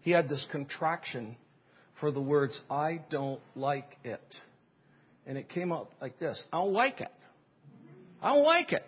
[0.00, 1.36] he had this contraction
[2.00, 4.22] for the words, I don't like it.
[5.26, 7.12] And it came out like this I don't like it.
[8.22, 8.86] I don't like it.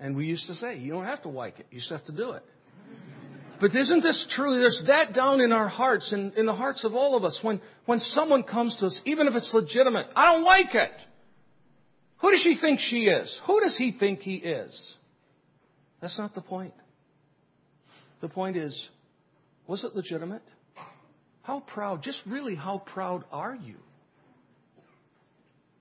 [0.00, 2.12] And we used to say, you don't have to like it, you just have to
[2.12, 2.44] do it.
[3.60, 4.60] But isn't this true?
[4.60, 7.38] There's that down in our hearts and in the hearts of all of us.
[7.42, 10.92] When, when someone comes to us, even if it's legitimate, I don't like it.
[12.18, 13.34] Who does she think she is?
[13.46, 14.94] Who does he think he is?
[16.00, 16.74] That's not the point.
[18.20, 18.88] The point is,
[19.66, 20.42] was it legitimate?
[21.42, 23.76] How proud, just really how proud are you?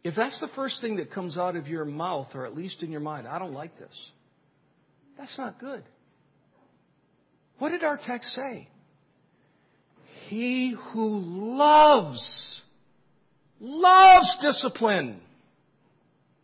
[0.04, 2.92] If that's the first thing that comes out of your mouth, or at least in
[2.92, 4.12] your mind, I don't like this,
[5.18, 5.84] that's not good.
[7.60, 8.67] What did our text say?
[10.28, 11.20] He who
[11.56, 12.62] loves,
[13.60, 15.22] loves discipline,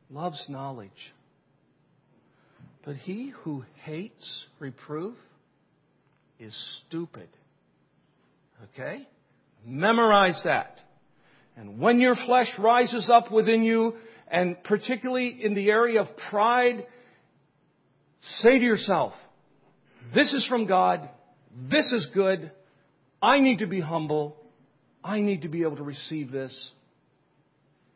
[0.10, 0.90] loves knowledge.
[2.86, 5.16] But he who hates reproof
[6.40, 7.30] is stupid.
[8.74, 9.08] Okay?
[9.66, 10.80] Memorize that.
[11.56, 13.94] And when your flesh rises up within you,
[14.30, 16.86] and particularly in the area of pride,
[18.40, 19.14] say to yourself,
[20.14, 21.10] this is from God.
[21.70, 22.52] This is good.
[23.22, 24.38] I need to be humble.
[25.04, 26.72] I need to be able to receive this.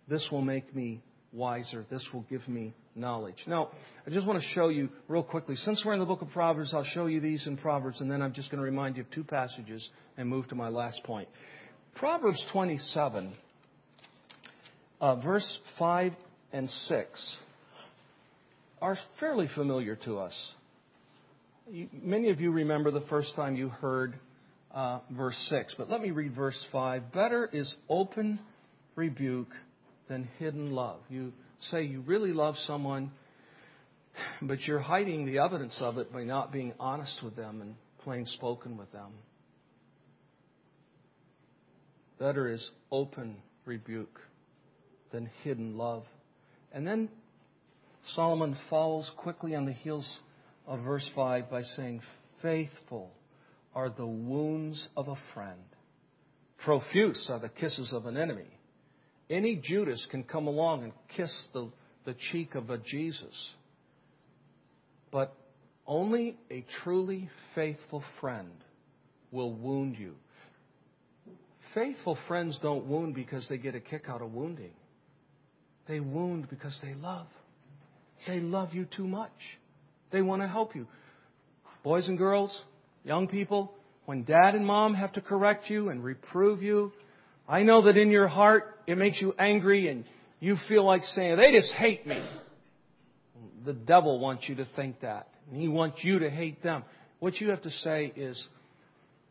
[0.07, 1.01] This will make me
[1.33, 1.85] wiser.
[1.89, 3.43] This will give me knowledge.
[3.45, 3.69] Now,
[4.05, 5.55] I just want to show you real quickly.
[5.55, 8.21] Since we're in the book of Proverbs, I'll show you these in Proverbs, and then
[8.21, 11.27] I'm just going to remind you of two passages and move to my last point.
[11.95, 13.33] Proverbs 27,
[15.01, 16.13] uh, verse 5
[16.53, 17.37] and 6,
[18.81, 20.53] are fairly familiar to us.
[21.69, 24.17] Many of you remember the first time you heard
[24.73, 27.11] uh, verse 6, but let me read verse 5.
[27.11, 28.39] Better is open
[28.95, 29.51] rebuke
[30.07, 30.99] than hidden love.
[31.09, 31.33] You
[31.69, 33.11] say you really love someone,
[34.41, 38.25] but you're hiding the evidence of it by not being honest with them and plain
[38.27, 39.11] spoken with them.
[42.17, 44.21] Better is open rebuke
[45.11, 46.05] than hidden love.
[46.71, 47.09] And then
[48.15, 50.07] Solomon follows quickly on the heels
[50.67, 52.01] of verse 5 by saying,
[52.41, 53.11] Faithful
[53.73, 55.63] are the wounds of a friend,
[56.63, 58.49] profuse are the kisses of an enemy.
[59.29, 61.69] Any Judas can come along and kiss the,
[62.05, 63.35] the cheek of a Jesus.
[65.11, 65.35] But
[65.85, 68.51] only a truly faithful friend
[69.31, 70.15] will wound you.
[71.73, 74.71] Faithful friends don't wound because they get a kick out of wounding.
[75.87, 77.27] They wound because they love.
[78.27, 79.31] They love you too much.
[80.11, 80.87] They want to help you.
[81.83, 82.57] Boys and girls,
[83.03, 83.73] young people,
[84.05, 86.91] when dad and mom have to correct you and reprove you,
[87.47, 90.05] I know that in your heart it makes you angry and
[90.39, 92.23] you feel like saying, they just hate me.
[93.65, 95.27] The devil wants you to think that.
[95.49, 96.83] And he wants you to hate them.
[97.19, 98.47] What you have to say is,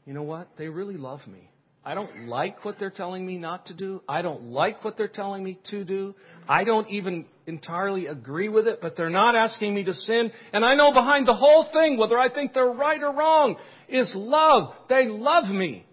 [0.05, 0.49] you know what?
[0.59, 1.51] They really love me.
[1.85, 4.03] I don't like what they're telling me not to do.
[4.09, 6.15] I don't like what they're telling me to do.
[6.49, 10.31] I don't even entirely agree with it, but they're not asking me to sin.
[10.53, 13.57] And I know behind the whole thing, whether I think they're right or wrong,
[13.89, 14.73] is love.
[14.89, 15.87] They love me.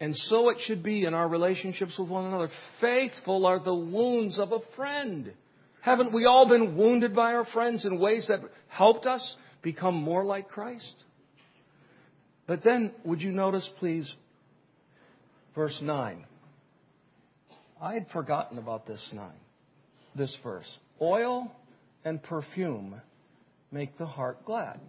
[0.00, 2.48] And so it should be in our relationships with one another.
[2.80, 5.32] Faithful are the wounds of a friend.
[5.82, 10.24] Haven't we all been wounded by our friends in ways that helped us become more
[10.24, 10.94] like Christ?
[12.46, 14.12] But then, would you notice, please,
[15.54, 16.24] verse 9?
[17.80, 19.30] I had forgotten about this 9,
[20.14, 20.70] this verse.
[21.00, 21.50] Oil
[22.04, 23.00] and perfume
[23.72, 24.80] make the heart glad.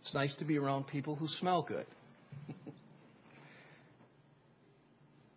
[0.00, 1.84] It's nice to be around people who smell good.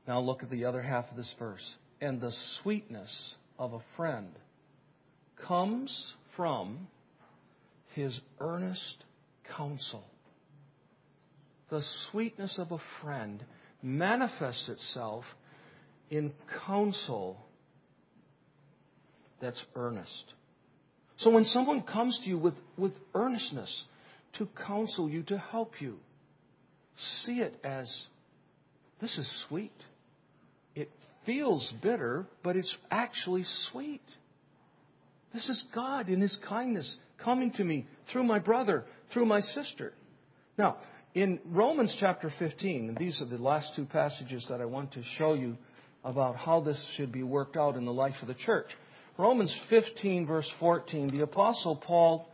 [0.08, 1.76] now look at the other half of this verse.
[2.00, 4.30] And the sweetness of a friend
[5.46, 6.88] comes from
[7.96, 9.04] his earnest
[9.58, 10.04] counsel.
[11.70, 13.44] The sweetness of a friend
[13.82, 15.24] manifests itself
[16.10, 16.34] in
[16.66, 17.38] counsel
[19.42, 20.34] that's earnest.
[21.18, 23.84] So when someone comes to you with, with earnestness
[24.38, 25.98] to counsel you, to help you,
[27.24, 27.90] see it as
[29.02, 29.74] this is sweet.
[30.76, 30.90] It
[31.26, 34.02] feels bitter, but it's actually sweet.
[35.34, 39.94] This is God in His kindness coming to me through my brother, through my sister.
[40.58, 40.78] Now,
[41.16, 45.02] in Romans chapter 15, and these are the last two passages that I want to
[45.18, 45.58] show you
[46.04, 48.68] about how this should be worked out in the life of the church.
[49.18, 52.30] Romans 15, verse 14, the Apostle Paul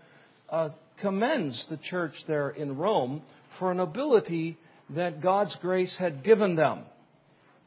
[0.50, 0.70] uh,
[1.02, 3.22] commends the church there in Rome
[3.60, 4.58] for an ability
[4.92, 6.82] that God's grace had given them.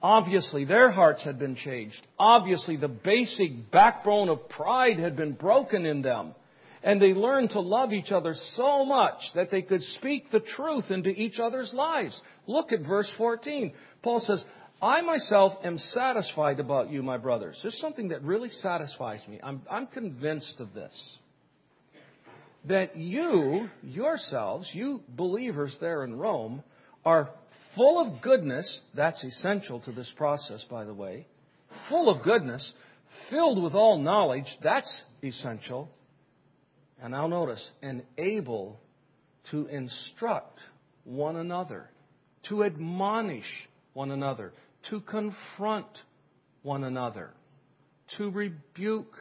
[0.00, 2.00] Obviously, their hearts had been changed.
[2.18, 6.34] Obviously, the basic backbone of pride had been broken in them.
[6.82, 10.90] And they learned to love each other so much that they could speak the truth
[10.90, 12.20] into each other's lives.
[12.46, 13.72] Look at verse 14.
[14.02, 14.44] Paul says,
[14.80, 17.58] I myself am satisfied about you, my brothers.
[17.62, 19.40] There's something that really satisfies me.
[19.42, 21.18] I'm, I'm convinced of this.
[22.66, 26.62] That you, yourselves, you believers there in Rome,
[27.04, 27.30] are
[27.74, 28.80] full of goodness.
[28.94, 31.26] That's essential to this process, by the way.
[31.88, 32.72] Full of goodness,
[33.30, 34.46] filled with all knowledge.
[34.62, 35.90] That's essential.
[37.00, 38.80] And now notice, and able
[39.50, 40.58] to instruct
[41.04, 41.90] one another,
[42.48, 44.52] to admonish one another,
[44.90, 45.86] to confront
[46.62, 47.30] one another,
[48.16, 49.14] to rebuke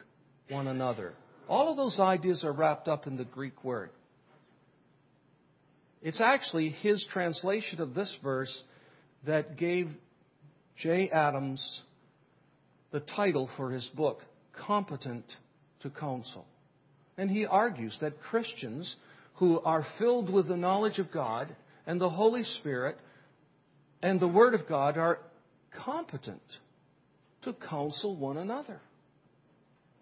[0.48, 1.14] one another.
[1.48, 3.90] All of those ideas are wrapped up in the Greek word.
[6.02, 8.62] It's actually his translation of this verse
[9.26, 9.88] that gave
[10.76, 11.82] Jay Adams
[12.92, 14.20] the title for his book,
[14.66, 15.24] Competent
[15.80, 16.46] to Counsel.
[17.18, 18.96] And he argues that Christians
[19.34, 21.54] who are filled with the knowledge of God
[21.86, 22.96] and the Holy Spirit
[24.02, 25.18] and the Word of God are
[25.84, 26.42] competent
[27.42, 28.80] to counsel one another.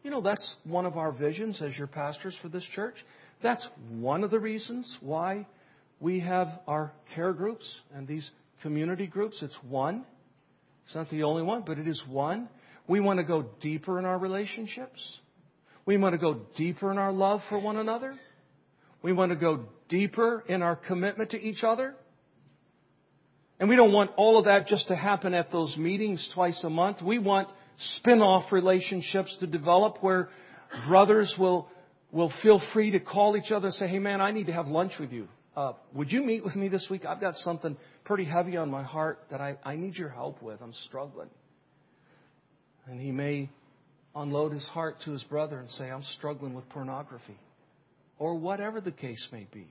[0.03, 2.95] You know, that's one of our visions as your pastors for this church.
[3.43, 5.47] That's one of the reasons why
[6.01, 8.31] we have our care groups and these
[8.63, 9.39] community groups.
[9.43, 10.05] It's one.
[10.85, 12.49] It's not the only one, but it is one.
[12.87, 15.01] We want to go deeper in our relationships.
[15.87, 18.17] We want to go deeper in our love for one another.
[19.03, 21.95] We want to go deeper in our commitment to each other.
[23.59, 26.71] And we don't want all of that just to happen at those meetings twice a
[26.71, 27.01] month.
[27.01, 27.49] We want
[27.99, 30.29] spin-off relationships to develop where
[30.89, 31.69] brothers will,
[32.11, 34.67] will feel free to call each other and say, hey man, I need to have
[34.67, 35.29] lunch with you.
[35.57, 37.07] Uh, would you meet with me this week?
[37.07, 40.61] I've got something pretty heavy on my heart that I, I need your help with.
[40.61, 41.31] I'm struggling.
[42.87, 43.51] And he may
[44.17, 47.39] unload his heart to his brother and say, I'm struggling with pornography.
[48.19, 49.69] Or whatever the case may be.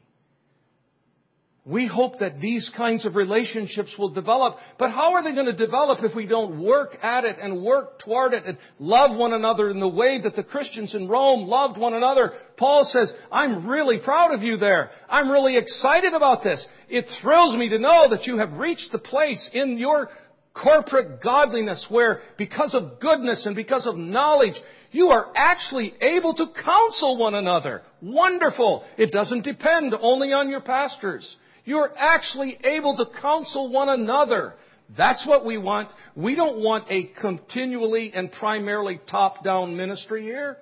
[1.67, 5.53] We hope that these kinds of relationships will develop, but how are they going to
[5.53, 9.71] develop if we don't work at it and work toward it and love one another
[9.71, 12.33] in the way that the Christians in Rome loved one another?
[12.57, 14.91] Paul says, I'm really proud of you there.
[15.09, 16.63] I'm really excited about this.
[16.87, 20.11] It thrills me to know that you have reached the place in your
[20.55, 24.55] corporate godliness where because of goodness and because of knowledge,
[24.91, 27.81] you are actually able to counsel one another.
[28.01, 28.85] Wonderful.
[28.97, 31.35] It doesn't depend only on your pastors.
[31.65, 34.53] You're actually able to counsel one another.
[34.97, 35.89] That's what we want.
[36.15, 40.57] We don't want a continually and primarily top-down ministry here.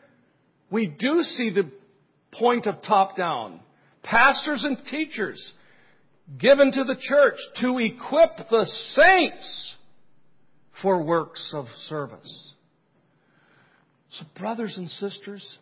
[0.71, 1.69] We do see the
[2.31, 3.59] point of top-down.
[4.01, 5.53] Pastors and teachers
[6.39, 8.65] given to the church to equip the
[8.95, 9.72] saints
[10.84, 12.53] for works of service.
[14.11, 15.57] So brothers and sisters,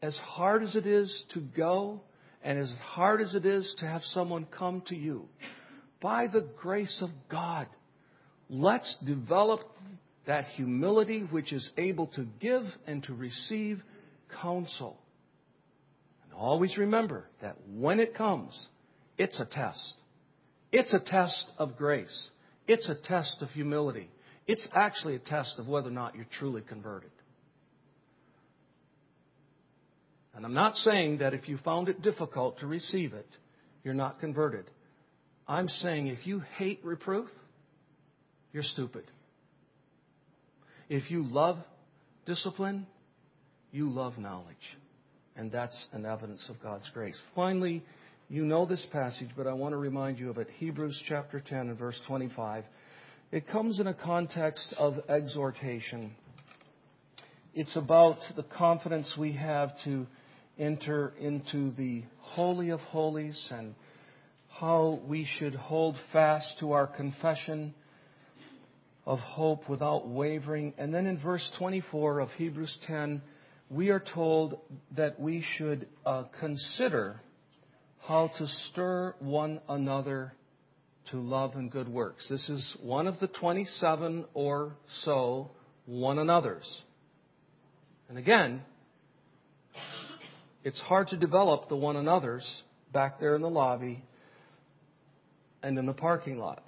[0.00, 2.00] as hard as it is to go
[2.42, 5.28] and as hard as it is to have someone come to you,
[6.00, 7.66] by the grace of God,
[8.48, 9.60] let's develop
[10.26, 13.82] that humility which is able to give and to receive
[14.40, 14.98] counsel.
[16.24, 18.58] And always remember that when it comes,
[19.18, 19.94] it's a test.
[20.72, 22.28] It's a test of grace.
[22.68, 24.08] It's a test of humility.
[24.50, 27.12] It's actually a test of whether or not you're truly converted.
[30.34, 33.28] And I'm not saying that if you found it difficult to receive it,
[33.84, 34.64] you're not converted.
[35.46, 37.28] I'm saying if you hate reproof,
[38.52, 39.04] you're stupid.
[40.88, 41.58] If you love
[42.26, 42.88] discipline,
[43.70, 44.56] you love knowledge.
[45.36, 47.16] And that's an evidence of God's grace.
[47.36, 47.84] Finally,
[48.28, 50.48] you know this passage, but I want to remind you of it.
[50.58, 52.64] Hebrews chapter 10 and verse 25.
[53.32, 56.16] It comes in a context of exhortation.
[57.54, 60.08] It's about the confidence we have to
[60.58, 63.76] enter into the Holy of Holies and
[64.48, 67.72] how we should hold fast to our confession
[69.06, 70.74] of hope without wavering.
[70.76, 73.22] And then in verse 24 of Hebrews 10,
[73.68, 74.58] we are told
[74.96, 77.20] that we should uh, consider
[78.00, 80.32] how to stir one another
[81.10, 82.26] to love and good works.
[82.28, 85.50] This is one of the 27 or so
[85.86, 86.82] one another's.
[88.08, 88.62] And again,
[90.64, 92.46] it's hard to develop the one another's
[92.92, 94.04] back there in the lobby
[95.62, 96.62] and in the parking lot.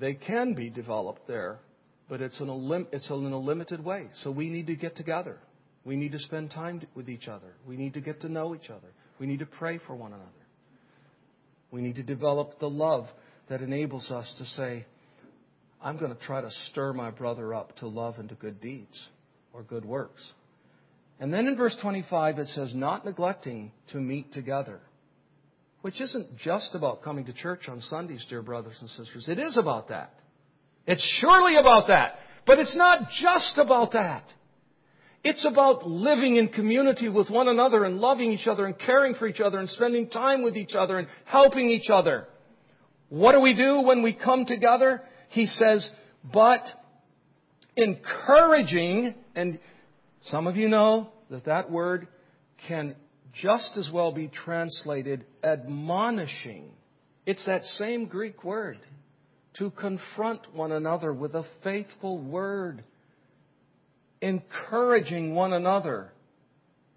[0.00, 1.58] They can be developed there,
[2.08, 4.06] but it's in a, lim- it's in a limited way.
[4.22, 5.38] So we need to get together.
[5.84, 7.54] We need to spend time with each other.
[7.66, 8.88] We need to get to know each other.
[9.18, 10.30] We need to pray for one another.
[11.70, 13.06] We need to develop the love
[13.48, 14.86] that enables us to say,
[15.82, 19.08] I'm going to try to stir my brother up to love and to good deeds
[19.52, 20.22] or good works.
[21.18, 24.80] And then in verse 25 it says, not neglecting to meet together.
[25.82, 29.26] Which isn't just about coming to church on Sundays, dear brothers and sisters.
[29.28, 30.14] It is about that.
[30.86, 32.18] It's surely about that.
[32.46, 34.24] But it's not just about that.
[35.24, 39.28] It's about living in community with one another and loving each other and caring for
[39.28, 42.26] each other and spending time with each other and helping each other.
[43.12, 45.02] What do we do when we come together?
[45.28, 45.86] He says,
[46.32, 46.62] but
[47.76, 49.58] encouraging, and
[50.22, 52.08] some of you know that that word
[52.66, 52.96] can
[53.34, 56.70] just as well be translated admonishing.
[57.26, 58.78] It's that same Greek word
[59.58, 62.82] to confront one another with a faithful word,
[64.22, 66.14] encouraging one another.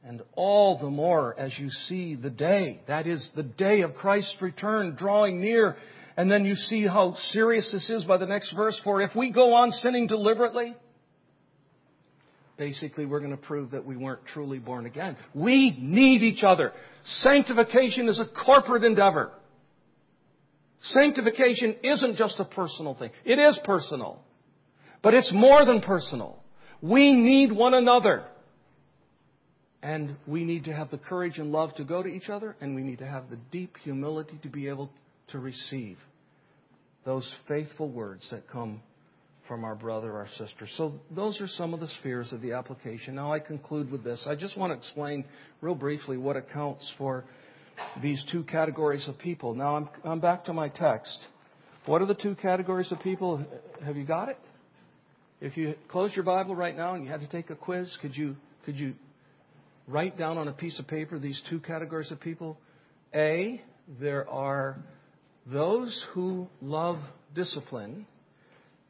[0.02, 4.38] And all the more as you see the day, that is the day of Christ's
[4.40, 5.76] return drawing near.
[6.18, 8.80] And then you see how serious this is by the next verse.
[8.84, 10.76] For if we go on sinning deliberately,
[12.58, 15.18] basically we're going to prove that we weren't truly born again.
[15.34, 16.72] We need each other.
[17.20, 19.32] Sanctification is a corporate endeavor.
[20.90, 23.10] Sanctification isn't just a personal thing.
[23.26, 24.22] It is personal.
[25.02, 26.42] But it's more than personal.
[26.82, 28.26] We need one another.
[29.82, 32.74] And we need to have the courage and love to go to each other, and
[32.74, 34.92] we need to have the deep humility to be able
[35.30, 35.98] to receive
[37.06, 38.82] those faithful words that come
[39.48, 40.68] from our brother or sister.
[40.76, 43.16] So those are some of the spheres of the application.
[43.16, 44.26] Now I conclude with this.
[44.28, 45.26] I just want to explain
[45.62, 47.26] real briefly what accounts for
[48.02, 49.54] these two categories of people.
[49.54, 51.18] Now I'm, I'm back to my text.
[51.86, 53.46] What are the two categories of people?
[53.84, 54.40] Have you got it?
[55.42, 58.16] If you close your Bible right now and you had to take a quiz, could
[58.16, 58.96] you, could you
[59.88, 62.58] write down on a piece of paper these two categories of people?
[63.14, 63.62] A,
[64.00, 64.78] there are
[65.46, 67.00] those who love
[67.34, 68.08] discipline,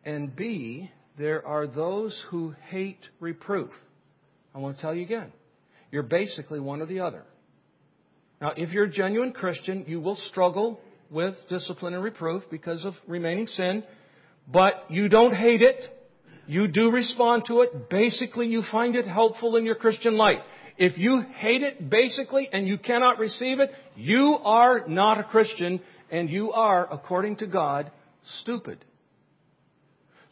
[0.04, 3.72] and B, there are those who hate reproof.
[4.54, 5.32] I want to tell you again.
[5.92, 7.24] You're basically one or the other.
[8.42, 10.80] Now, if you're a genuine Christian, you will struggle
[11.10, 13.84] with discipline and reproof because of remaining sin,
[14.52, 15.82] but you don't hate it.
[16.48, 17.90] You do respond to it.
[17.90, 20.40] Basically, you find it helpful in your Christian life.
[20.78, 25.80] If you hate it basically and you cannot receive it, you are not a Christian
[26.12, 27.92] and you are, according to God,
[28.42, 28.84] stupid.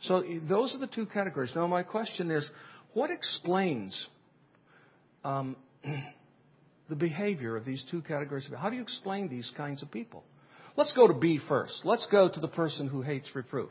[0.04, 1.54] So those are the two categories.
[1.56, 2.48] Now my question is,
[2.94, 4.08] what explains
[5.24, 5.56] um,
[6.90, 8.48] the behavior of these two categories.
[8.58, 10.24] How do you explain these kinds of people?
[10.76, 11.82] Let's go to B first.
[11.84, 13.70] Let's go to the person who hates reproof.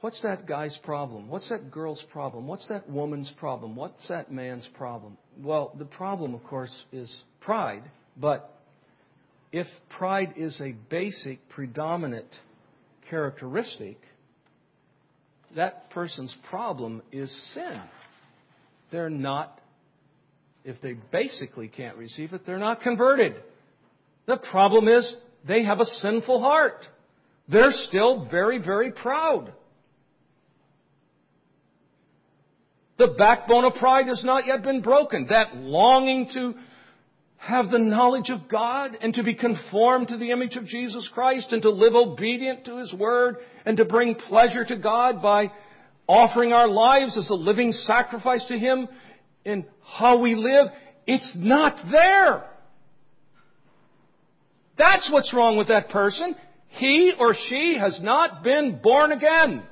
[0.00, 1.28] What's that guy's problem?
[1.28, 2.46] What's that girl's problem?
[2.46, 3.74] What's that woman's problem?
[3.74, 5.18] What's that man's problem?
[5.36, 7.82] Well, the problem, of course, is pride,
[8.16, 8.57] but
[9.52, 12.28] if pride is a basic, predominant
[13.08, 13.98] characteristic,
[15.56, 17.80] that person's problem is sin.
[18.90, 19.60] They're not
[20.68, 23.36] if they basically can't receive it, they're not converted.
[24.26, 26.84] The problem is they have a sinful heart.
[27.48, 29.52] They're still very, very proud.
[32.98, 35.28] The backbone of pride has not yet been broken.
[35.30, 36.54] That longing to
[37.38, 41.52] have the knowledge of God and to be conformed to the image of Jesus Christ
[41.52, 45.52] and to live obedient to His Word and to bring pleasure to God by
[46.08, 48.88] offering our lives as a living sacrifice to Him
[49.44, 50.66] in how we live,
[51.06, 52.44] it's not there.
[54.76, 56.34] That's what's wrong with that person.
[56.68, 59.62] He or she has not been born again.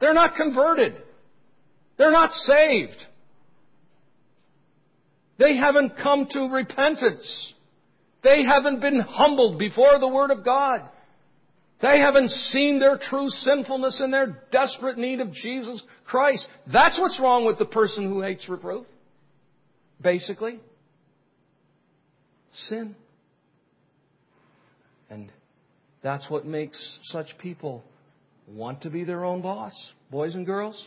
[0.00, 0.96] They're not converted.
[1.98, 2.96] They're not saved.
[5.38, 7.52] They haven't come to repentance.
[8.22, 10.82] They haven't been humbled before the Word of God.
[11.80, 16.46] They haven't seen their true sinfulness and their desperate need of Jesus Christ.
[16.72, 18.86] That's what's wrong with the person who hates reproof.
[20.00, 20.60] Basically.
[22.68, 22.94] Sin.
[25.10, 25.32] And
[26.02, 27.82] that's what makes such people
[28.46, 29.72] want to be their own boss.
[30.10, 30.80] Boys and girls,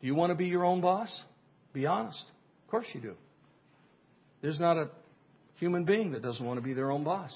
[0.00, 1.08] do you want to be your own boss?
[1.72, 2.24] Be honest.
[2.64, 3.14] Of course you do.
[4.40, 4.88] There's not a
[5.58, 7.30] human being that doesn't want to be their own boss.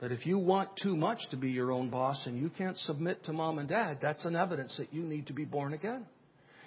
[0.00, 3.24] But if you want too much to be your own boss and you can't submit
[3.26, 6.06] to mom and dad, that's an evidence that you need to be born again.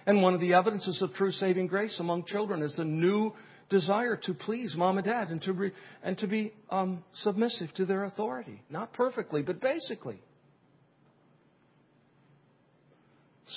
[0.05, 3.33] And one of the evidences of true saving grace among children is a new
[3.69, 5.71] desire to please mom and dad and to, re,
[6.01, 8.61] and to be um, submissive to their authority.
[8.69, 10.21] Not perfectly, but basically.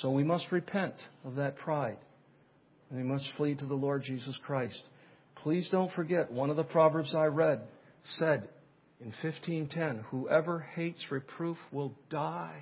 [0.01, 1.97] So we must repent of that pride.
[2.89, 4.81] And we must flee to the Lord Jesus Christ.
[5.43, 7.61] Please don't forget, one of the Proverbs I read
[8.17, 8.49] said,
[9.01, 12.61] in 15:10, whoever hates reproof will die.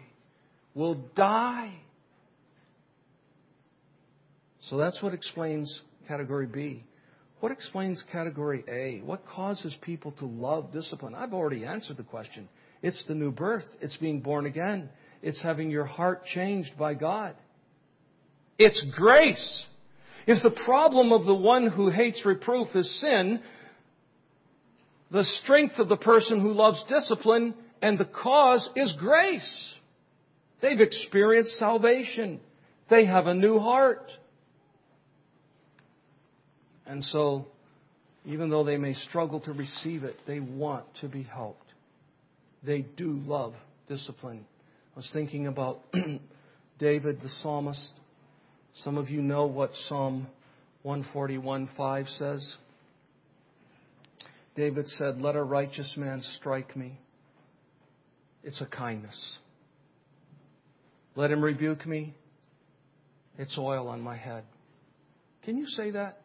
[0.76, 1.74] Will die.
[4.62, 6.84] So that's what explains category B.
[7.40, 9.06] What explains category A?
[9.06, 11.16] What causes people to love discipline?
[11.16, 12.50] I've already answered the question.
[12.82, 13.66] It's the new birth.
[13.82, 14.90] It's being born again.
[15.22, 17.36] It's having your heart changed by God.
[18.58, 19.66] It's grace.
[20.26, 23.42] If the problem of the one who hates reproof is sin,
[25.12, 29.74] the strength of the person who loves discipline and the cause is grace.
[30.62, 32.40] They've experienced salvation.
[32.90, 34.12] They have a new heart.
[36.86, 37.46] And so,
[38.26, 41.68] even though they may struggle to receive it, they want to be helped.
[42.64, 43.54] They do love
[43.88, 44.46] discipline.
[44.98, 45.82] I was thinking about
[46.80, 47.92] David the psalmist.
[48.82, 50.26] Some of you know what Psalm
[50.84, 52.56] 141:5 says.
[54.56, 57.00] David said, Let a righteous man strike me.
[58.44, 59.38] It's a kindness.
[61.16, 62.16] Let him rebuke me.
[63.38, 64.46] It's oil on my head.
[65.44, 66.24] Can you say that?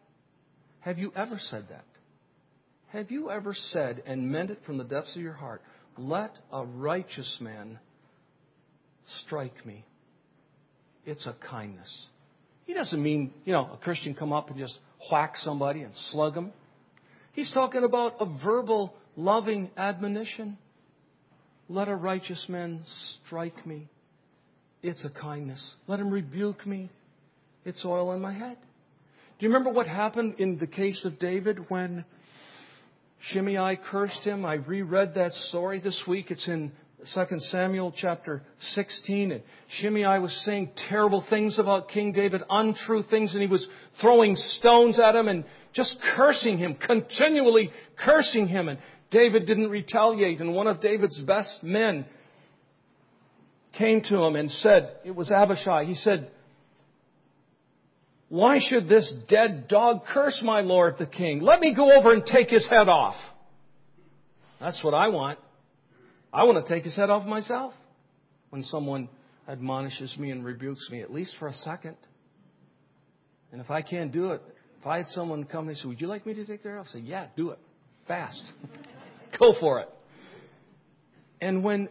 [0.80, 1.84] Have you ever said that?
[2.88, 5.60] Have you ever said and meant it from the depths of your heart,
[5.98, 7.78] Let a righteous man
[9.20, 9.84] strike me?
[11.04, 11.92] It's a kindness.
[12.66, 14.78] He doesn't mean, you know, a Christian come up and just
[15.10, 16.52] whack somebody and slug them.
[17.32, 20.58] He's talking about a verbal, loving admonition.
[21.68, 22.84] Let a righteous man
[23.26, 23.88] strike me.
[24.82, 25.62] It's a kindness.
[25.86, 26.90] Let him rebuke me.
[27.64, 28.58] It's oil on my head.
[29.38, 32.04] Do you remember what happened in the case of David when
[33.20, 34.44] Shimei cursed him?
[34.44, 36.30] I reread that story this week.
[36.30, 36.72] It's in
[37.14, 38.42] 2 Samuel chapter
[38.72, 39.32] 16.
[39.32, 39.42] And
[39.80, 43.66] Shimei was saying terrible things about King David, untrue things, and he was
[44.00, 47.70] throwing stones at him and just cursing him, continually
[48.04, 48.68] cursing him.
[48.68, 48.78] And
[49.10, 50.40] David didn't retaliate.
[50.40, 52.06] And one of David's best men
[53.76, 56.30] came to him and said, it was Abishai, he said,
[58.28, 61.40] why should this dead dog curse my lord the king?
[61.40, 63.16] Let me go over and take his head off.
[64.58, 65.38] That's what I want.
[66.32, 67.74] I want to take his head off myself
[68.50, 69.08] when someone
[69.46, 71.96] admonishes me and rebukes me, at least for a second.
[73.50, 74.42] And if I can't do it,
[74.80, 76.80] if I had someone come and say, Would you like me to take their head
[76.80, 76.86] off?
[76.90, 77.58] I say, Yeah, do it.
[78.08, 78.42] Fast.
[79.38, 79.88] Go for it.
[81.40, 81.88] And when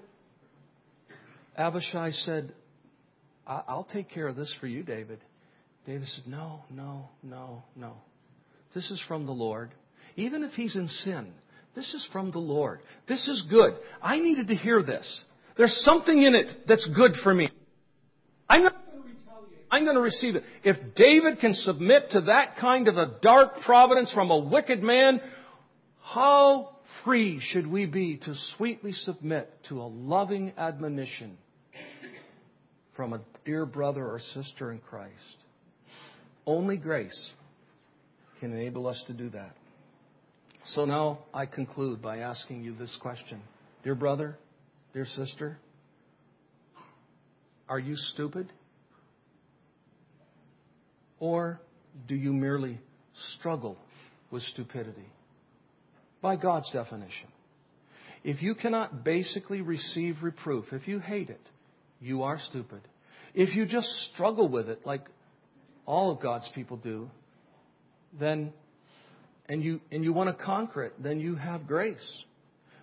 [1.58, 2.54] Abishai said,
[3.46, 5.20] I'll take care of this for you, David,
[5.86, 7.94] David said, No, no, no, no.
[8.74, 9.72] This is from the Lord.
[10.16, 11.34] Even if he's in sin,
[11.76, 12.80] this is from the Lord.
[13.08, 13.74] This is good.
[14.02, 15.22] I needed to hear this.
[15.58, 17.50] There's something in it that's good for me.
[18.50, 18.76] I'm not
[19.72, 20.44] I'm going to receive it.
[20.66, 25.22] If David can submit to that kind of a dark providence from a wicked man,
[26.04, 31.38] how free should we be to sweetly submit to a loving admonition
[32.98, 35.14] from a dear brother or sister in Christ?
[36.46, 37.32] Only grace
[38.42, 39.56] can enable us to do that.
[40.66, 43.42] So now I conclude by asking you this question
[43.84, 44.38] Dear brother,
[44.94, 45.58] dear sister,
[47.68, 48.52] are you stupid?
[51.20, 51.60] Or
[52.08, 52.80] do you merely
[53.38, 53.78] struggle
[54.30, 55.08] with stupidity?
[56.22, 57.28] By God's definition.
[58.24, 61.42] If you cannot basically receive reproof, if you hate it,
[62.00, 62.82] you are stupid.
[63.34, 65.06] If you just struggle with it like
[65.86, 67.10] all of God's people do,
[68.20, 68.54] then
[69.52, 72.24] and you and you want to conquer it, then you have grace.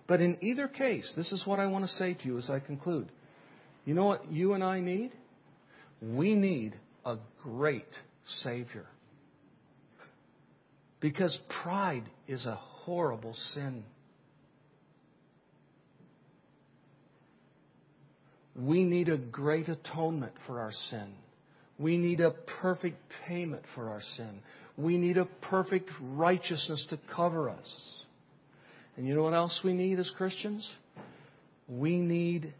[0.07, 2.59] But in either case, this is what I want to say to you as I
[2.59, 3.11] conclude.
[3.85, 5.11] You know what you and I need?
[5.99, 7.89] We need a great
[8.43, 8.85] Savior.
[10.99, 13.83] Because pride is a horrible sin.
[18.55, 21.15] We need a great atonement for our sin.
[21.79, 24.41] We need a perfect payment for our sin.
[24.79, 27.99] We need a perfect righteousness to cover us.
[28.97, 30.67] And you know what else we need as Christians?
[31.67, 32.53] We need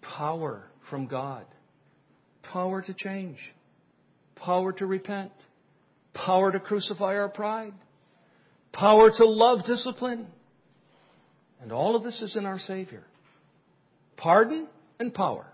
[0.00, 1.44] power from God.
[2.42, 3.38] Power to change
[4.44, 5.32] power to repent,
[6.12, 7.72] power to crucify our pride,
[8.72, 10.26] power to love discipline.
[11.60, 13.04] And all of this is in our Savior.
[14.16, 14.66] Pardon
[15.00, 15.46] and power.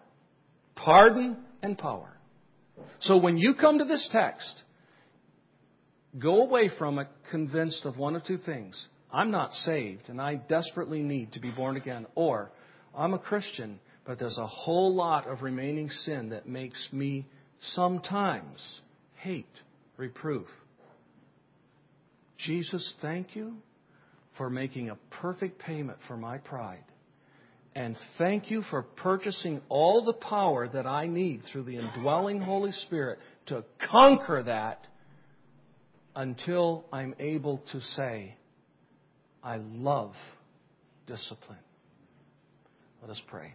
[0.75, 2.17] Pardon and power.
[3.01, 4.63] So when you come to this text,
[6.19, 8.89] go away from it convinced of one of two things.
[9.13, 12.07] I'm not saved and I desperately need to be born again.
[12.15, 12.51] Or
[12.97, 17.27] I'm a Christian, but there's a whole lot of remaining sin that makes me
[17.75, 18.81] sometimes
[19.15, 19.47] hate
[19.97, 20.47] reproof.
[22.39, 23.57] Jesus, thank you
[24.37, 26.85] for making a perfect payment for my pride.
[27.75, 32.73] And thank you for purchasing all the power that I need through the indwelling Holy
[32.73, 34.87] Spirit to conquer that
[36.21, 38.35] until I'm able to say,
[39.43, 40.13] I love
[41.07, 41.57] discipline.
[43.01, 43.55] Let us pray.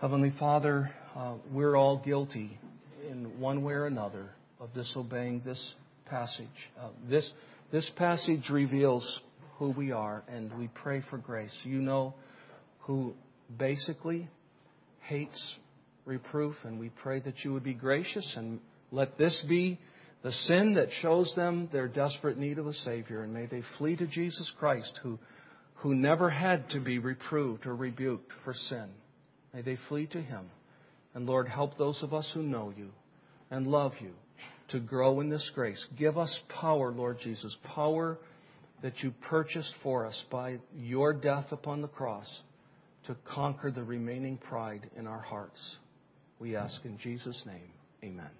[0.00, 2.58] Heavenly Father, uh, we're all guilty
[3.06, 5.74] in one way or another of disobeying this
[6.06, 6.46] passage.
[6.80, 7.30] Uh, this,
[7.70, 9.20] this passage reveals
[9.58, 11.54] who we are, and we pray for grace.
[11.64, 12.14] You know
[12.78, 13.12] who
[13.58, 14.26] basically
[15.00, 15.56] hates
[16.06, 18.58] reproof, and we pray that you would be gracious and
[18.90, 19.78] let this be
[20.22, 23.96] the sin that shows them their desperate need of a Savior, and may they flee
[23.96, 25.18] to Jesus Christ, who,
[25.76, 28.88] who never had to be reproved or rebuked for sin.
[29.54, 30.50] May they flee to Him.
[31.14, 32.90] And Lord, help those of us who know you
[33.50, 34.12] and love you
[34.68, 35.84] to grow in this grace.
[35.98, 38.18] Give us power, Lord Jesus, power
[38.82, 42.42] that you purchased for us by your death upon the cross
[43.06, 45.76] to conquer the remaining pride in our hearts.
[46.38, 47.70] We ask in Jesus' name,
[48.04, 48.30] amen.